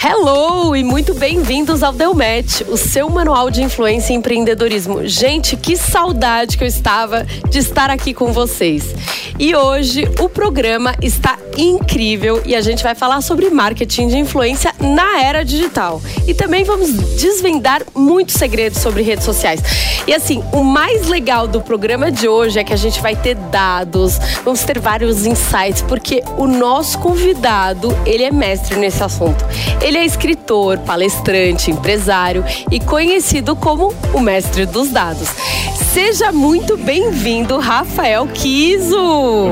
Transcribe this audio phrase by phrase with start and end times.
[0.00, 5.04] Hello e muito bem-vindos ao Delmet, o seu manual de influência e empreendedorismo.
[5.08, 8.94] Gente, que saudade que eu estava de estar aqui com vocês.
[9.40, 14.72] E hoje o programa está incrível e a gente vai falar sobre marketing de influência
[14.78, 16.00] na era digital.
[16.28, 19.60] E também vamos desvendar muitos segredos sobre redes sociais.
[20.06, 23.34] E assim, o mais legal do programa de hoje é que a gente vai ter
[23.34, 29.44] dados, vamos ter vários insights, porque o nosso convidado, ele é mestre nesse assunto.
[29.96, 35.28] É escritor, palestrante, empresário e conhecido como o mestre dos dados.
[35.92, 38.98] Seja muito bem-vindo, Rafael Kiso.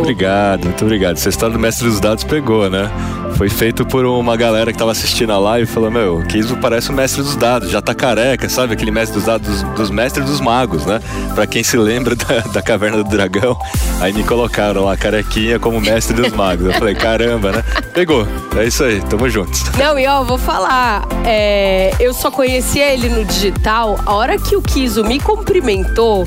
[0.00, 1.16] Obrigado, muito obrigado.
[1.16, 2.90] Essa história do mestre dos dados pegou, né?
[3.36, 6.88] Foi feito por uma galera que tava assistindo a live e falou: Meu, Kiso parece
[6.88, 8.72] o mestre dos dados, já tá careca, sabe?
[8.72, 11.00] Aquele mestre dos dados, dos mestres dos magos, né?
[11.34, 13.58] Pra quem se lembra da, da Caverna do Dragão,
[14.00, 16.64] aí me colocaram lá, carequinha, como mestre dos magos.
[16.64, 17.64] Eu falei: Caramba, né?
[17.92, 18.26] Pegou,
[18.56, 19.64] é isso aí, tamo juntos.
[19.76, 24.56] Não, e ó, vou falar, é, eu só conhecia ele no digital, a hora que
[24.56, 26.26] o Kiso me cumprimentou,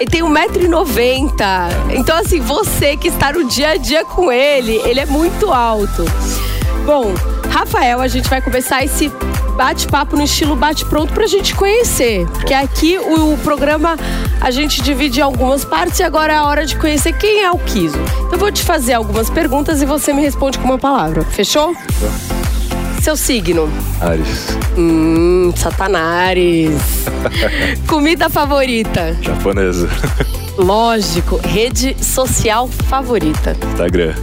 [0.00, 1.30] ele tem 1,90m.
[1.90, 6.04] Então, assim, você que está no dia a dia com ele, ele é muito alto.
[6.86, 7.12] Bom,
[7.50, 9.12] Rafael, a gente vai começar esse
[9.56, 12.26] bate-papo no estilo bate-pronto pra gente conhecer.
[12.28, 13.98] Porque aqui o, programa
[14.40, 17.50] a gente divide em algumas partes e agora é a hora de conhecer quem é
[17.50, 17.98] o Kiso.
[17.98, 21.22] Então, eu vou te fazer algumas perguntas e você me responde com uma palavra.
[21.26, 21.76] Fechou?
[23.00, 23.68] Seu signo?
[24.00, 24.56] Ares.
[24.76, 27.06] Hum, Satanares.
[27.88, 29.16] Comida favorita?
[29.22, 29.88] Japonesa.
[30.58, 31.40] Lógico.
[31.42, 33.56] Rede social favorita?
[33.72, 34.14] Instagram.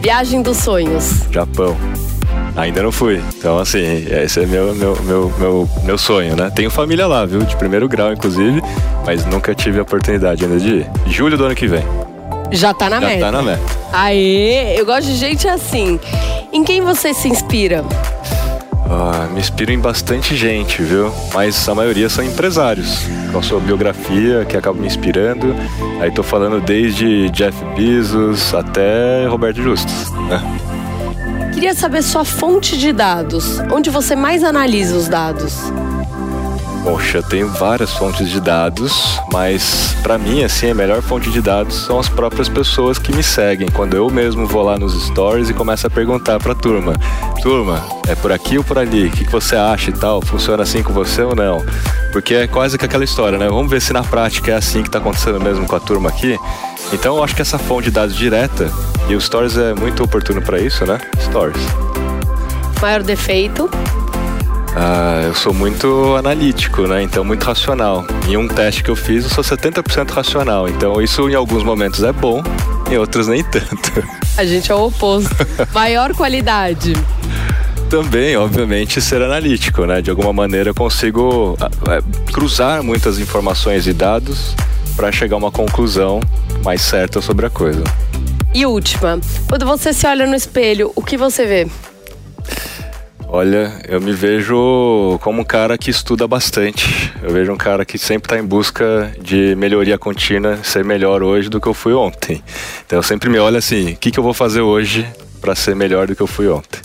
[0.00, 1.22] Viagem dos sonhos?
[1.32, 1.76] Japão.
[2.54, 3.20] Ainda não fui.
[3.36, 6.50] Então, assim, esse é meu, meu, meu, meu, meu sonho, né?
[6.54, 7.40] Tenho família lá, viu?
[7.40, 8.62] De primeiro grau, inclusive,
[9.04, 10.86] mas nunca tive a oportunidade ainda de ir.
[11.06, 11.82] Julho do ano que vem.
[12.50, 13.20] Já tá na Já meta.
[13.20, 13.62] tá na meta.
[13.92, 15.98] Aê, eu gosto de gente assim.
[16.52, 17.84] Em quem você se inspira?
[18.88, 21.12] Ah, me inspiro em bastante gente, viu?
[21.34, 23.00] Mas a maioria são empresários,
[23.32, 25.54] com a sua biografia que acaba me inspirando.
[26.00, 30.40] Aí tô falando desde Jeff Bezos até Roberto Justus, né?
[31.52, 33.58] Queria saber sua fonte de dados.
[33.72, 35.54] Onde você mais analisa os dados?
[36.86, 41.42] Poxa, eu tenho várias fontes de dados, mas para mim, assim, a melhor fonte de
[41.42, 43.68] dados são as próprias pessoas que me seguem.
[43.68, 46.92] Quando eu mesmo vou lá nos stories e começo a perguntar pra turma:
[47.42, 49.08] Turma, é por aqui ou por ali?
[49.08, 50.22] O que você acha e tal?
[50.22, 51.66] Funciona assim com você ou não?
[52.12, 53.48] Porque é quase que aquela história, né?
[53.48, 56.38] Vamos ver se na prática é assim que tá acontecendo mesmo com a turma aqui.
[56.92, 58.70] Então eu acho que essa fonte de dados direta,
[59.08, 61.00] e o Stories é muito oportuno para isso, né?
[61.18, 61.66] Stories.
[62.80, 63.68] Maior defeito?
[64.78, 67.02] Ah, eu sou muito analítico, né?
[67.02, 68.04] Então muito racional.
[68.28, 70.68] Em um teste que eu fiz, eu sou 70% racional.
[70.68, 72.42] Então isso em alguns momentos é bom,
[72.90, 74.06] em outros nem tanto.
[74.36, 75.34] A gente é o oposto.
[75.72, 76.92] Maior qualidade?
[77.88, 80.02] Também, obviamente, ser analítico, né?
[80.02, 81.56] De alguma maneira eu consigo
[82.30, 84.54] cruzar muitas informações e dados
[84.94, 86.20] para chegar a uma conclusão
[86.62, 87.82] mais certa sobre a coisa.
[88.52, 89.18] E última,
[89.48, 91.66] quando você se olha no espelho, o que você vê?
[93.28, 97.12] Olha, eu me vejo como um cara que estuda bastante.
[97.20, 101.48] Eu vejo um cara que sempre está em busca de melhoria contínua, ser melhor hoje
[101.48, 102.42] do que eu fui ontem.
[102.86, 105.06] Então eu sempre me olho assim, o que, que eu vou fazer hoje
[105.40, 106.80] para ser melhor do que eu fui ontem?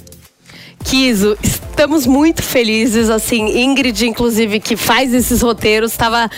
[0.84, 6.30] Kiso, estamos muito felizes, assim, Ingrid, inclusive, que faz esses roteiros, estava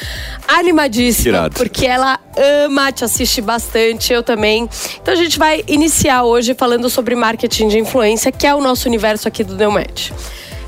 [0.47, 1.55] animadíssima, Irado.
[1.55, 2.19] porque ela
[2.65, 4.69] ama, te assiste bastante, eu também.
[5.01, 8.87] Então a gente vai iniciar hoje falando sobre marketing de influência, que é o nosso
[8.87, 10.13] universo aqui do Delmet.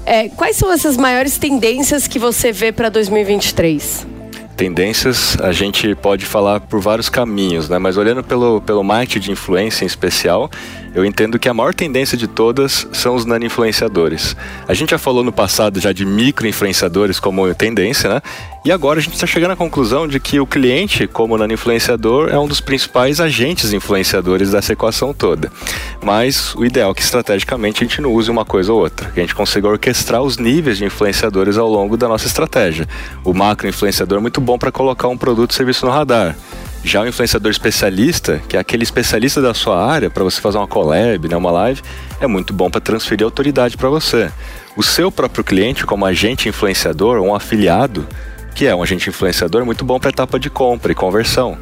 [0.05, 4.15] É, quais são essas maiores tendências que você vê para 2023?
[4.55, 7.77] tendências a gente pode falar por vários caminhos, né?
[7.77, 10.49] Mas olhando pelo, pelo marketing de influência em especial,
[10.95, 14.35] eu entendo que a maior tendência de todas são os nano-influenciadores.
[14.65, 18.21] A gente já falou no passado já de micro-influenciadores como tendência, né?
[18.63, 22.39] E agora a gente está chegando à conclusão de que o cliente, como nano-influenciador, é
[22.39, 25.51] um dos principais agentes influenciadores dessa equação toda.
[26.01, 29.19] Mas o ideal é que estrategicamente a gente não use uma coisa ou outra, que
[29.19, 32.87] a gente consiga orquestrar os níveis de influenciadores ao longo da nossa estratégia.
[33.23, 36.35] O macro-influenciador é muito bom para colocar um produto ou serviço no radar.
[36.85, 40.67] Já o influenciador especialista, que é aquele especialista da sua área, para você fazer uma
[40.67, 41.81] collab, né, uma live,
[42.21, 44.31] é muito bom para transferir autoridade para você.
[44.77, 48.07] O seu próprio cliente, como agente influenciador, um afiliado,
[48.53, 51.57] que é um agente influenciador, é muito bom para etapa de compra e conversão.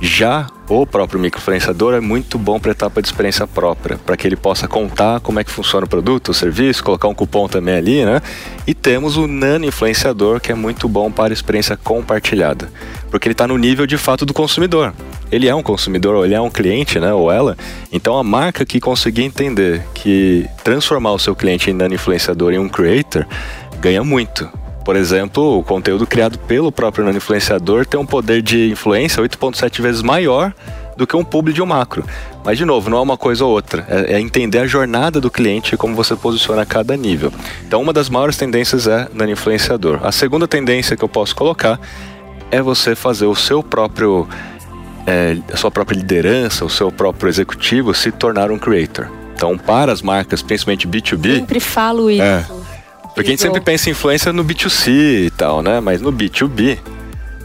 [0.00, 4.36] Já o próprio microinfluenciador é muito bom para etapa de experiência própria, para que ele
[4.36, 8.04] possa contar como é que funciona o produto, o serviço, colocar um cupom também ali,
[8.04, 8.20] né?
[8.66, 12.70] E temos o nano influenciador, que é muito bom para experiência compartilhada,
[13.10, 14.92] porque ele está no nível de fato do consumidor.
[15.32, 17.12] Ele é um consumidor, ou ele é um cliente, né?
[17.12, 17.56] Ou ela.
[17.90, 22.58] Então a marca que conseguir entender que transformar o seu cliente em nano influenciador em
[22.58, 23.26] um creator
[23.80, 24.48] ganha muito
[24.88, 30.00] por exemplo, o conteúdo criado pelo próprio nano-influenciador tem um poder de influência 8,7 vezes
[30.00, 30.50] maior
[30.96, 32.06] do que um público de um macro.
[32.42, 33.86] Mas, de novo, não é uma coisa ou outra.
[33.86, 37.30] É, é, entender a jornada do cliente e como você posiciona a cada nível.
[37.66, 40.00] Então, uma das maiores tendências é nano-influenciador.
[40.02, 41.78] A segunda tendência que eu posso colocar
[42.50, 44.26] é você fazer o seu próprio...
[45.06, 49.06] É, a sua própria liderança, o seu próprio executivo se tornar um creator.
[49.34, 51.40] Então, para as marcas, principalmente B2B...
[51.40, 52.22] Sempre falo isso.
[52.22, 52.46] É,
[53.14, 55.80] porque a gente sempre pensa em influência no B2C e tal, né?
[55.80, 56.78] Mas no B2B,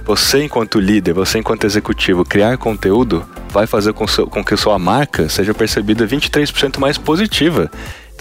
[0.05, 4.77] você enquanto líder, você enquanto executivo, criar conteúdo vai fazer com, seu, com que sua
[4.77, 7.71] marca seja percebida 23% mais positiva.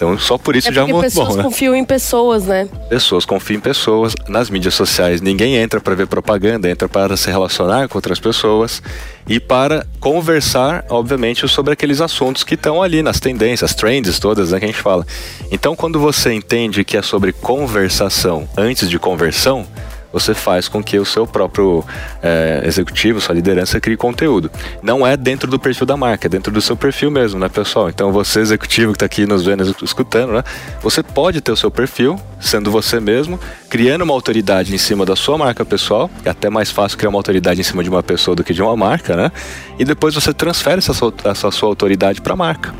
[0.03, 1.43] Então, só por isso é já é muito pessoas bom, né?
[1.43, 2.67] confiam em pessoas, né?
[2.89, 4.13] Pessoas confiam em pessoas.
[4.27, 8.83] Nas mídias sociais, ninguém entra para ver propaganda, entra para se relacionar com outras pessoas
[9.27, 14.51] e para conversar, obviamente, sobre aqueles assuntos que estão ali nas tendências, as trends todas
[14.51, 15.07] né, que a gente fala.
[15.49, 19.65] Então, quando você entende que é sobre conversação antes de conversão,
[20.13, 21.83] você faz com que o seu próprio
[22.21, 24.51] é, executivo, sua liderança crie conteúdo.
[24.81, 27.89] Não é dentro do perfil da marca, é dentro do seu perfil mesmo, né, pessoal?
[27.89, 30.43] Então você, executivo que está aqui nos vendo, escutando, né?
[30.83, 33.39] Você pode ter o seu perfil, sendo você mesmo,
[33.69, 37.19] criando uma autoridade em cima da sua marca pessoal, é até mais fácil criar uma
[37.19, 39.31] autoridade em cima de uma pessoa do que de uma marca, né?
[39.79, 42.73] E depois você transfere essa sua, essa sua autoridade para a marca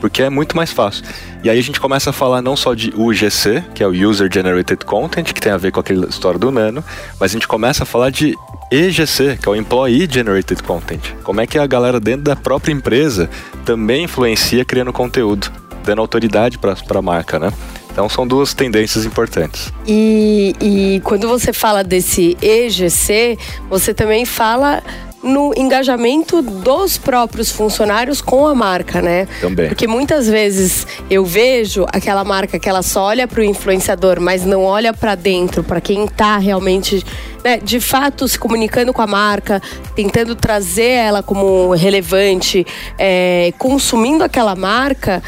[0.00, 1.04] porque é muito mais fácil.
[1.44, 4.28] E aí a gente começa a falar não só de UGC, que é o User
[4.32, 6.82] Generated Content, que tem a ver com aquela história do Nano,
[7.18, 8.34] mas a gente começa a falar de
[8.70, 11.00] EGC, que é o Employee Generated Content.
[11.22, 13.28] Como é que a galera dentro da própria empresa
[13.64, 15.50] também influencia criando conteúdo,
[15.84, 17.52] dando autoridade para a marca, né?
[17.90, 19.72] Então são duas tendências importantes.
[19.86, 23.36] E, e quando você fala desse EGC,
[23.68, 24.82] você também fala
[25.22, 29.28] no engajamento dos próprios funcionários com a marca, né?
[29.40, 29.68] Também.
[29.68, 34.44] Porque muitas vezes eu vejo aquela marca que ela só olha para o influenciador, mas
[34.44, 37.04] não olha para dentro, para quem está realmente,
[37.44, 39.60] né, de fato se comunicando com a marca,
[39.94, 42.66] tentando trazer ela como relevante,
[42.98, 45.22] é, consumindo aquela marca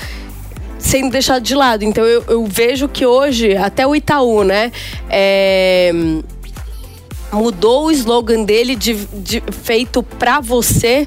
[0.79, 1.85] sendo deixado de lado.
[1.85, 4.73] Então eu, eu, vejo que hoje, até o Itaú, né?
[5.09, 5.93] É,
[7.32, 11.06] mudou o slogan dele de, de feito para você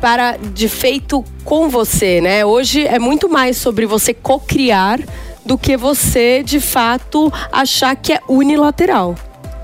[0.00, 2.44] para de feito com você, né?
[2.44, 5.00] Hoje é muito mais sobre você co-criar
[5.46, 9.14] do que você de fato achar que é unilateral.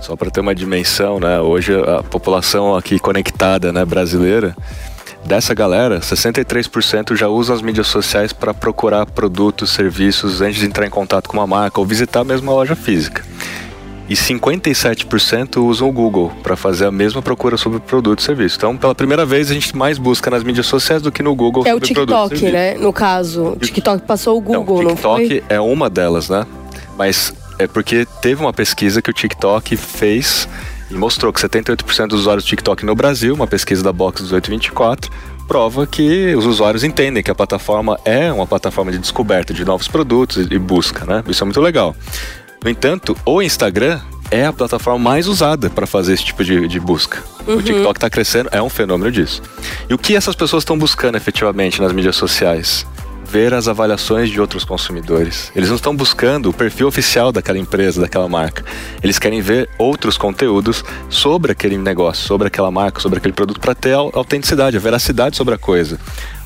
[0.01, 1.41] Só para ter uma dimensão, né?
[1.41, 4.57] Hoje a população aqui conectada, né, brasileira,
[5.27, 10.87] dessa galera, 63% já usa as mídias sociais para procurar produtos, serviços antes de entrar
[10.87, 13.23] em contato com uma marca ou visitar mesmo a loja física
[14.11, 18.57] e 57% usam o Google para fazer a mesma procura sobre produto e serviço.
[18.57, 21.63] Então, pela primeira vez, a gente mais busca nas mídias sociais do que no Google
[21.65, 22.75] é sobre o TikTok, né?
[22.75, 26.45] No caso, o TikTok passou o Google, não, o TikTok não é uma delas, né?
[26.99, 30.49] Mas é porque teve uma pesquisa que o TikTok fez
[30.91, 35.09] e mostrou que 78% dos usuários do TikTok no Brasil, uma pesquisa da Box 1824,
[35.47, 39.87] prova que os usuários entendem que a plataforma é uma plataforma de descoberta de novos
[39.87, 41.23] produtos e busca, né?
[41.29, 41.95] Isso é muito legal.
[42.63, 44.01] No entanto, o Instagram
[44.31, 47.23] é a plataforma mais usada para fazer esse tipo de, de busca.
[47.47, 47.57] Uhum.
[47.57, 49.43] O TikTok está crescendo, é um fenômeno disso.
[49.89, 52.87] E o que essas pessoas estão buscando efetivamente nas mídias sociais?
[53.31, 55.53] Ver as avaliações de outros consumidores.
[55.55, 58.65] Eles não estão buscando o perfil oficial daquela empresa, daquela marca.
[59.03, 63.75] Eles querem ver outros conteúdos sobre aquele negócio, sobre aquela marca, sobre aquele produto, para
[63.75, 66.01] ter a autenticidade, a veracidade sobre a coisa.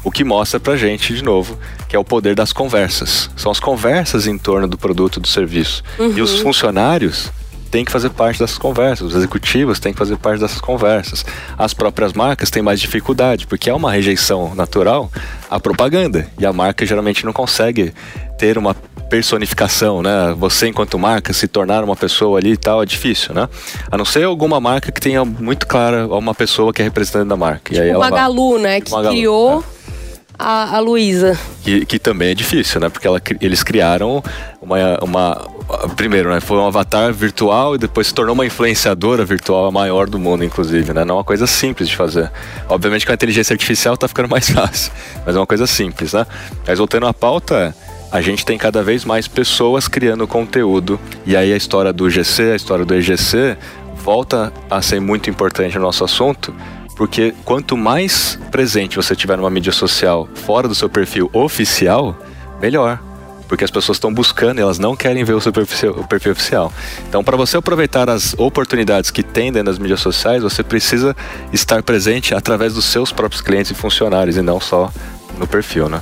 [0.05, 3.31] O que mostra pra gente, de novo, que é o poder das conversas.
[3.35, 5.83] São as conversas em torno do produto, do serviço.
[5.99, 6.13] Uhum.
[6.15, 7.31] E os funcionários
[7.75, 11.27] têm que fazer parte dessas conversas, os executivos têm que fazer parte dessas conversas.
[11.59, 15.11] As próprias marcas têm mais dificuldade, porque é uma rejeição natural
[15.51, 16.29] à propaganda.
[16.39, 17.93] E a marca geralmente não consegue
[18.39, 18.75] ter uma
[19.11, 20.37] personificação, né?
[20.39, 23.49] Você enquanto marca se tornar uma pessoa ali e tal é difícil, né?
[23.91, 27.37] A não ser alguma marca que tenha muito clara uma pessoa que é representante da
[27.37, 27.75] marca.
[27.75, 28.63] Tipo e aí ela Magalu, vai...
[28.63, 28.81] né?
[28.83, 30.04] Que Magalu, criou é
[30.39, 31.39] a, a Luísa.
[31.63, 32.89] Que, que também é difícil, né?
[32.89, 34.23] Porque ela, eles criaram
[34.61, 35.51] uma, uma.
[35.97, 36.41] Primeiro, né?
[36.41, 40.93] Foi um avatar virtual e depois se tornou uma influenciadora virtual maior do mundo, inclusive,
[40.93, 41.05] né?
[41.05, 42.31] Não é uma coisa simples de fazer.
[42.69, 44.93] Obviamente com a inteligência artificial tá ficando mais fácil,
[45.25, 46.27] mas é uma coisa simples, né?
[46.67, 47.75] Mas voltando à pauta,
[48.11, 51.01] a gente tem cada vez mais pessoas criando conteúdo.
[51.27, 53.57] E aí a história do GC, a história do EGC,
[54.05, 56.55] volta a ser muito importante no nosso assunto,
[56.97, 62.17] porque quanto mais presente você tiver numa mídia social fora do seu perfil oficial,
[62.61, 63.01] melhor.
[63.49, 66.73] Porque as pessoas estão buscando, elas não querem ver o seu perfil, perfil oficial.
[67.09, 71.15] Então, para você aproveitar as oportunidades que tem dentro das mídias sociais, você precisa
[71.53, 74.91] estar presente através dos seus próprios clientes e funcionários e não só
[75.39, 76.01] no perfil, né?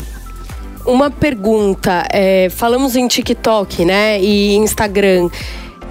[0.85, 5.29] Uma pergunta, é, falamos em TikTok, né, e Instagram.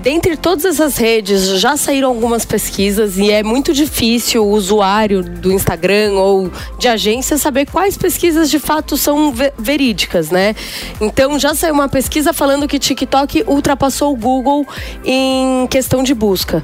[0.02, 5.52] Dentre todas essas redes, já saíram algumas pesquisas e é muito difícil o usuário do
[5.52, 10.56] Instagram ou de agência saber quais pesquisas de fato são verídicas, né?
[11.00, 14.66] Então já saiu uma pesquisa falando que TikTok ultrapassou o Google
[15.06, 16.64] em questão de busca.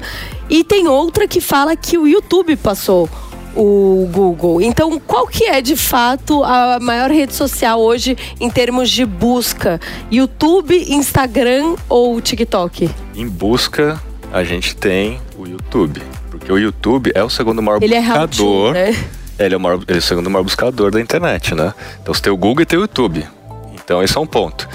[0.50, 3.08] E tem outra que fala que o YouTube passou
[3.58, 4.62] o Google.
[4.62, 9.80] Então, qual que é de fato a maior rede social hoje em termos de busca?
[10.12, 12.88] YouTube, Instagram ou TikTok?
[13.16, 14.00] Em busca,
[14.32, 16.00] a gente tem o YouTube,
[16.30, 18.76] porque o YouTube é o segundo maior Ele é buscador.
[18.76, 19.04] É né?
[19.40, 21.74] Ele é, o maior, ele é o segundo maior buscador da internet, né?
[22.00, 23.26] Então você tem o Google e tem o YouTube.
[23.74, 24.68] Então esse é um ponto.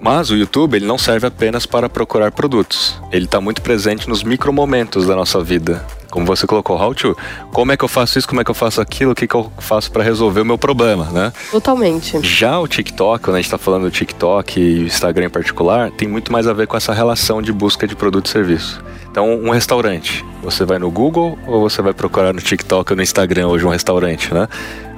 [0.00, 3.00] Mas o YouTube ele não serve apenas para procurar produtos.
[3.10, 5.84] Ele está muito presente nos micromomentos da nossa vida
[6.16, 7.14] como você colocou, how to,
[7.52, 9.34] como é que eu faço isso, como é que eu faço aquilo, o que, que
[9.34, 11.30] eu faço para resolver o meu problema, né?
[11.50, 12.18] Totalmente.
[12.22, 15.90] Já o TikTok, quando a gente está falando do TikTok e o Instagram em particular,
[15.90, 18.82] tem muito mais a ver com essa relação de busca de produto e serviço.
[19.10, 23.02] Então, um restaurante, você vai no Google ou você vai procurar no TikTok ou no
[23.02, 24.48] Instagram hoje um restaurante, né?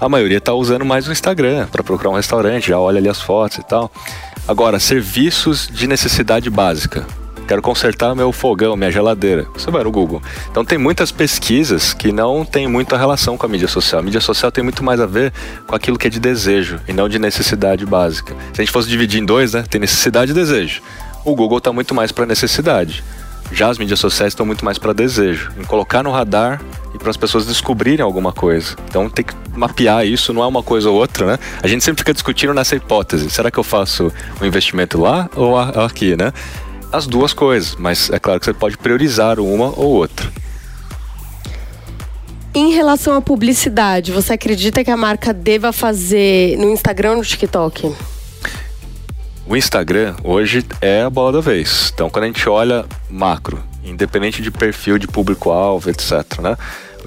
[0.00, 3.21] A maioria está usando mais o Instagram para procurar um restaurante, já olha ali as
[3.21, 3.90] fotos e tal.
[4.49, 7.07] Agora, serviços de necessidade básica
[7.49, 9.47] quero consertar meu fogão, minha geladeira.
[9.55, 10.23] Você vai no Google.
[10.50, 14.00] Então tem muitas pesquisas que não tem muita relação com a mídia social.
[14.00, 15.33] A mídia social tem muito mais a ver
[15.67, 18.35] com aquilo que é de desejo e não de necessidade básica.
[18.52, 20.83] Se a gente fosse dividir em dois, né, tem necessidade e desejo.
[21.25, 23.02] O Google está muito mais para necessidade.
[23.52, 26.61] Já as mídias sociais estão muito mais para desejo, em colocar no radar
[26.95, 28.76] e para as pessoas descobrirem alguma coisa.
[28.88, 31.38] Então tem que mapear isso, não é uma coisa ou outra, né?
[31.62, 35.59] A gente sempre fica discutindo nessa hipótese: será que eu faço um investimento lá ou
[35.59, 36.33] aqui, né?
[36.93, 40.31] as duas coisas, mas é claro que você pode priorizar uma ou outra.
[42.55, 47.25] Em relação à publicidade, você acredita que a marca deva fazer no Instagram ou no
[47.25, 47.95] TikTok?
[49.49, 51.90] O Instagram hoje é a bola da vez.
[51.95, 56.55] Então, quando a gente olha macro, independente de perfil de público-alvo, etc., né?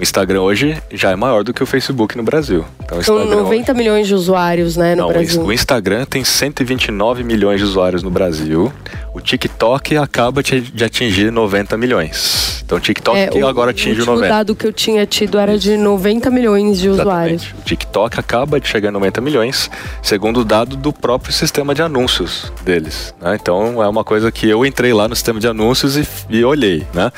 [0.02, 2.64] O Instagram hoje já é maior do que o Facebook no Brasil.
[2.82, 3.78] Então, São 90 hoje...
[3.78, 5.40] milhões de usuários, né, no Não, Brasil.
[5.40, 8.72] O Instagram tem 129 milhões de usuários no Brasil.
[9.14, 12.64] O TikTok acaba de atingir 90 milhões.
[12.66, 14.26] Então o TikTok é, o, agora atinge o 90.
[14.26, 17.46] O dado que eu tinha tido era de 90 milhões de Exatamente.
[17.46, 17.54] usuários.
[17.60, 19.70] O TikTok acaba de chegar a 90 milhões,
[20.02, 23.14] segundo o dado do próprio sistema de anúncios deles.
[23.20, 23.38] Né?
[23.40, 26.84] Então é uma coisa que eu entrei lá no sistema de anúncios e, e olhei,
[26.92, 27.12] né?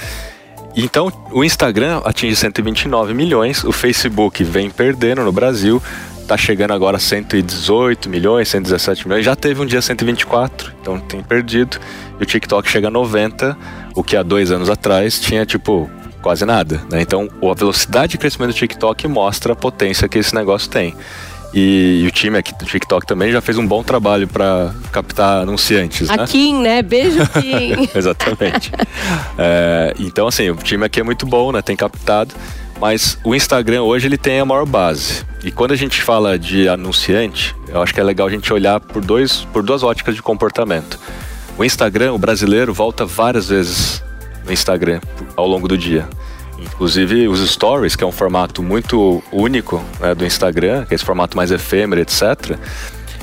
[0.77, 5.81] Então, o Instagram atinge 129 milhões, o Facebook vem perdendo no Brasil,
[6.27, 11.23] tá chegando agora a 118 milhões, 117 milhões, já teve um dia 124, então tem
[11.23, 11.79] perdido.
[12.19, 13.57] E o TikTok chega a 90,
[13.95, 15.89] o que há dois anos atrás tinha tipo
[16.21, 16.81] quase nada.
[16.91, 17.03] Né?
[17.03, 20.95] Então, a velocidade de crescimento do TikTok mostra a potência que esse negócio tem.
[21.55, 25.43] E, e, o time aqui do TikTok também já fez um bom trabalho para captar
[25.43, 26.11] anunciantes.
[26.11, 26.27] A né?
[26.27, 26.83] Kim, né?
[26.83, 27.89] Beijo, Kim.
[27.95, 28.73] Exatamente.
[29.39, 31.63] É, então, assim, o time aqui é muito bom, né?
[31.63, 32.35] Tem captado.
[32.81, 35.25] Mas o Instagram hoje ele tem a maior base.
[35.45, 38.81] E quando a gente fala de anunciante, eu acho que é legal a gente olhar
[38.81, 40.99] por, dois, por duas óticas de comportamento.
[41.57, 44.03] O Instagram, o brasileiro, volta várias vezes
[44.45, 45.01] no Instagram
[45.37, 46.09] ao longo do dia.
[46.59, 51.05] Inclusive os stories, que é um formato muito único né, do Instagram, que é esse
[51.05, 52.59] formato mais efêmero, etc.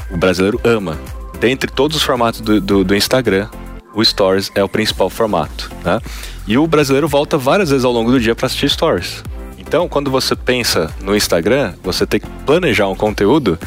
[0.10, 0.98] O brasileiro ama.
[1.40, 3.50] Dentre todos os formatos do, do, do Instagram,
[3.94, 5.72] o Stories é o principal formato.
[5.84, 6.00] Né?
[6.48, 9.24] E o brasileiro volta várias vezes ao longo do dia para assistir Stories.
[9.58, 13.58] Então, quando você pensa no Instagram, você tem que planejar um conteúdo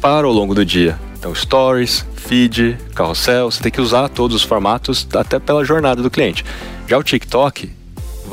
[0.00, 0.98] para o longo do dia.
[1.18, 6.10] Então, Stories, feed, carrossel, você tem que usar todos os formatos até pela jornada do
[6.10, 6.44] cliente.
[6.86, 7.70] Já o TikTok,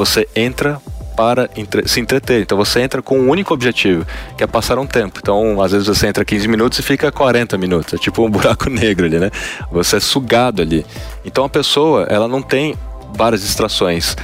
[0.05, 0.81] você entra
[1.15, 2.41] para entre se entreter.
[2.41, 4.05] Então você entra com um único objetivo,
[4.35, 5.19] que é passar um tempo.
[5.21, 7.93] Então, às vezes você entra 15 minutos e fica 40 minutos.
[7.93, 9.29] É tipo um buraco negro ali, né?
[9.71, 10.85] Você é sugado ali.
[11.23, 12.75] Então a pessoa, ela não tem
[13.13, 14.15] várias distrações.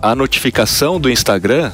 [0.00, 1.70] A notificação do Instagram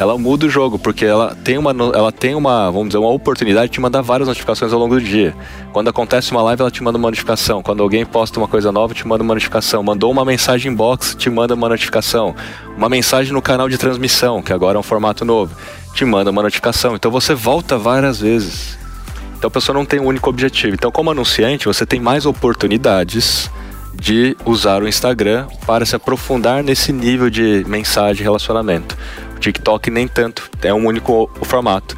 [0.00, 3.66] ela muda o jogo, porque ela tem uma, ela tem uma, vamos dizer, uma oportunidade
[3.66, 5.36] de te mandar várias notificações ao longo do dia.
[5.74, 7.62] Quando acontece uma live, ela te manda uma notificação.
[7.62, 9.82] Quando alguém posta uma coisa nova, te manda uma notificação.
[9.82, 12.34] Mandou uma mensagem inbox, te manda uma notificação.
[12.78, 15.54] Uma mensagem no canal de transmissão, que agora é um formato novo,
[15.94, 16.96] te manda uma notificação.
[16.96, 18.78] Então você volta várias vezes.
[19.36, 20.74] Então a pessoa não tem um único objetivo.
[20.74, 23.50] Então, como anunciante, você tem mais oportunidades
[23.94, 28.96] de usar o Instagram para se aprofundar nesse nível de mensagem e relacionamento.
[29.40, 31.96] TikTok nem tanto, é um único formato.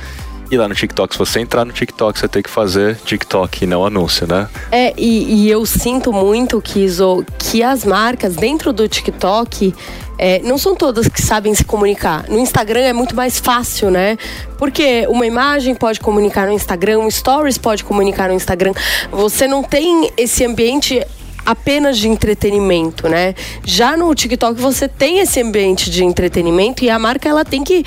[0.53, 3.67] E lá no TikTok, se você entrar no TikTok, você tem que fazer TikTok e
[3.67, 4.47] não anúncio, né?
[4.71, 9.75] É, e, e eu sinto muito, Kizo, que as marcas dentro do TikTok
[10.19, 12.29] é, não são todas que sabem se comunicar.
[12.29, 14.19] No Instagram é muito mais fácil, né?
[14.59, 18.75] Porque uma imagem pode comunicar no Instagram, um stories pode comunicar no Instagram.
[19.11, 21.03] Você não tem esse ambiente
[21.45, 23.35] apenas de entretenimento, né?
[23.65, 27.85] Já no TikTok você tem esse ambiente de entretenimento e a marca ela tem que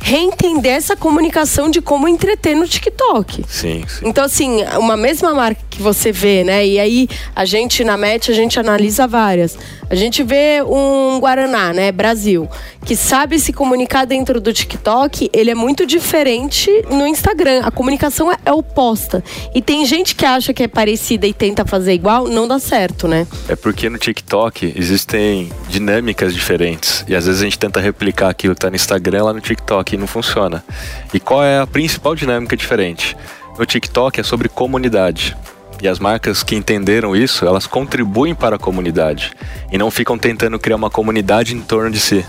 [0.00, 3.44] reentender essa comunicação de como entreter no TikTok.
[3.48, 4.08] Sim, sim.
[4.08, 6.66] Então, assim, uma mesma marca que você vê, né?
[6.66, 9.56] E aí a gente na MET, a gente analisa várias.
[9.90, 11.90] A gente vê um Guaraná, né?
[11.90, 12.48] Brasil,
[12.84, 17.62] que sabe se comunicar dentro do TikTok, ele é muito diferente no Instagram.
[17.64, 19.24] A comunicação é, é oposta.
[19.54, 23.08] E tem gente que acha que é parecida e tenta fazer igual, não dá certo,
[23.08, 23.26] né?
[23.48, 27.04] É porque no TikTok existem dinâmicas diferentes.
[27.08, 29.87] E às vezes a gente tenta replicar aquilo que tá no Instagram lá no TikTok
[29.94, 30.64] e não funciona.
[31.12, 33.16] E qual é a principal dinâmica diferente?
[33.58, 35.36] No TikTok é sobre comunidade.
[35.80, 39.32] E as marcas que entenderam isso, elas contribuem para a comunidade
[39.70, 42.24] e não ficam tentando criar uma comunidade em torno de si.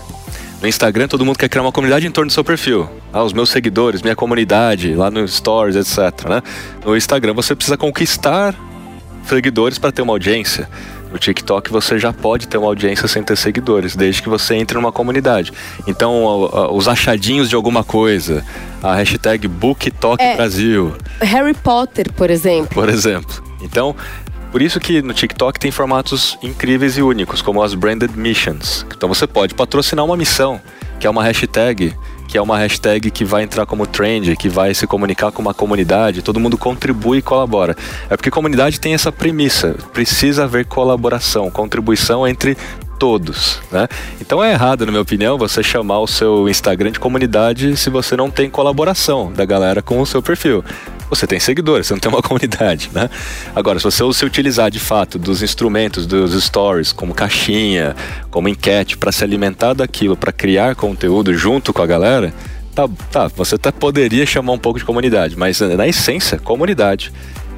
[0.60, 2.88] No Instagram, todo mundo quer criar uma comunidade em torno do seu perfil.
[3.12, 6.28] Ah, os meus seguidores, minha comunidade, lá no Stories, etc.
[6.28, 6.42] Né?
[6.84, 8.54] No Instagram, você precisa conquistar
[9.24, 10.68] seguidores para ter uma audiência.
[11.10, 14.76] No TikTok você já pode ter uma audiência sem ter seguidores, desde que você entre
[14.76, 15.52] numa comunidade.
[15.86, 18.44] Então, os achadinhos de alguma coisa,
[18.82, 20.94] a hashtag BookTok é, Brasil.
[21.20, 22.74] Harry Potter, por exemplo.
[22.74, 23.42] Por exemplo.
[23.60, 23.94] Então,
[24.50, 28.84] por isso que no TikTok tem formatos incríveis e únicos, como as branded missions.
[28.96, 30.60] Então você pode patrocinar uma missão,
[30.98, 31.94] que é uma hashtag
[32.30, 35.52] que é uma hashtag que vai entrar como trend, que vai se comunicar com uma
[35.52, 37.76] comunidade, todo mundo contribui e colabora.
[38.08, 42.56] É porque comunidade tem essa premissa, precisa haver colaboração, contribuição entre
[43.00, 43.88] todos, né?
[44.20, 48.14] Então é errado, na minha opinião, você chamar o seu Instagram de comunidade se você
[48.14, 50.62] não tem colaboração da galera com o seu perfil
[51.08, 53.10] você tem seguidores, você não tem uma comunidade, né?
[53.52, 57.96] Agora, se você se utilizar de fato dos instrumentos, dos stories, como caixinha,
[58.30, 62.32] como enquete, para se alimentar daquilo, para criar conteúdo junto com a galera,
[62.72, 67.12] tá, tá, você até poderia chamar um pouco de comunidade, mas na essência, comunidade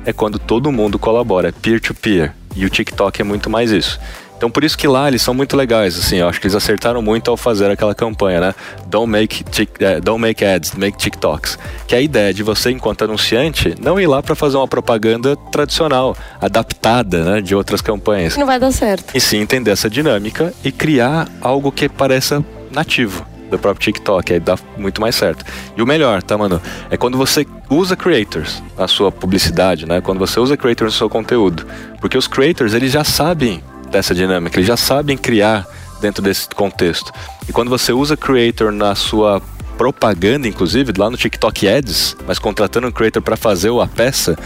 [0.06, 2.30] é quando todo mundo colabora, é peer-to-peer.
[2.30, 3.98] -peer, e o TikTok é muito mais isso.
[4.42, 7.00] Então por isso que lá eles são muito legais, assim, eu acho que eles acertaram
[7.00, 8.54] muito ao fazer aquela campanha, né?
[8.88, 11.56] Don't make, uh, don't make ads, make TikToks.
[11.86, 15.36] Que é a ideia de você, enquanto anunciante, não ir lá para fazer uma propaganda
[15.52, 18.36] tradicional, adaptada, né, de outras campanhas.
[18.36, 19.16] Não vai dar certo.
[19.16, 24.40] E sim entender essa dinâmica e criar algo que pareça nativo do próprio TikTok, aí
[24.40, 25.44] dá muito mais certo.
[25.76, 26.60] E o melhor, tá, mano?
[26.90, 30.00] É quando você usa creators na sua publicidade, né?
[30.00, 31.64] Quando você usa creators no seu conteúdo.
[32.00, 35.66] Porque os creators, eles já sabem dessa dinâmica, eles já sabem criar
[36.00, 37.12] dentro desse contexto.
[37.48, 39.40] E quando você usa creator na sua
[39.78, 44.36] propaganda, inclusive, lá no TikTok Ads, mas contratando um creator para fazer a peça,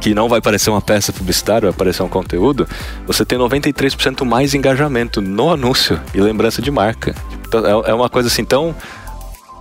[0.00, 2.66] que não vai parecer uma peça publicitária, vai parecer um conteúdo,
[3.06, 7.14] você tem 93% mais engajamento no anúncio e lembrança de marca.
[7.46, 8.74] Então, é, é uma coisa assim tão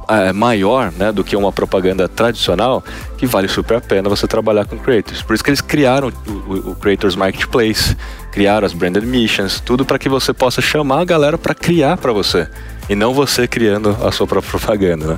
[0.10, 2.84] é, maior né, do que uma propaganda tradicional
[3.18, 5.22] que vale super a pena você trabalhar com creators.
[5.22, 7.96] Por isso que eles criaram o, o, o Creators Marketplace,
[8.34, 12.12] criaram as branded missions, tudo para que você possa chamar a galera para criar para
[12.12, 12.48] você
[12.90, 15.18] e não você criando a sua própria propaganda, né?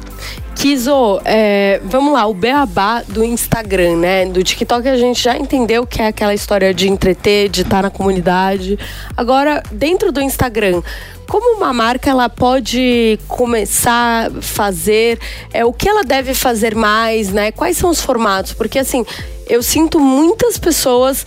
[0.53, 4.25] Kizo, é, vamos lá, o beabá do Instagram, né?
[4.25, 7.89] Do TikTok a gente já entendeu que é aquela história de entreter, de estar na
[7.89, 8.77] comunidade.
[9.15, 10.81] Agora, dentro do Instagram,
[11.25, 15.19] como uma marca ela pode começar a fazer,
[15.53, 17.51] é, o que ela deve fazer mais, né?
[17.51, 18.51] Quais são os formatos?
[18.51, 19.05] Porque assim,
[19.47, 21.25] eu sinto muitas pessoas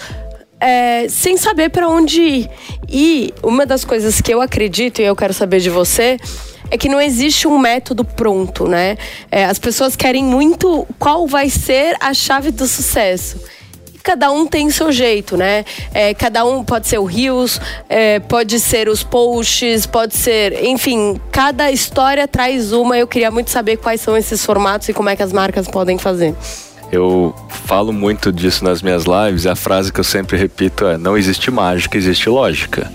[0.60, 2.50] é, sem saber para onde ir.
[2.88, 6.18] E uma das coisas que eu acredito, e eu quero saber de você,
[6.70, 8.96] é que não existe um método pronto, né?
[9.30, 13.38] É, as pessoas querem muito qual vai ser a chave do sucesso
[14.08, 15.66] cada um tem seu jeito, né?
[15.92, 20.64] É, cada um pode ser o Rios, é, pode ser os posts, pode ser.
[20.64, 22.96] Enfim, cada história traz uma.
[22.96, 25.98] Eu queria muito saber quais são esses formatos e como é que as marcas podem
[25.98, 26.34] fazer.
[26.90, 27.34] Eu
[27.66, 31.50] falo muito disso nas minhas lives a frase que eu sempre repito é: não existe
[31.50, 32.90] mágica, existe lógica.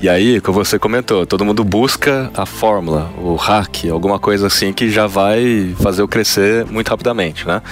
[0.00, 4.72] E aí, como você comentou, todo mundo busca a fórmula, o hack, alguma coisa assim
[4.72, 7.62] que já vai fazer eu crescer muito rapidamente, né?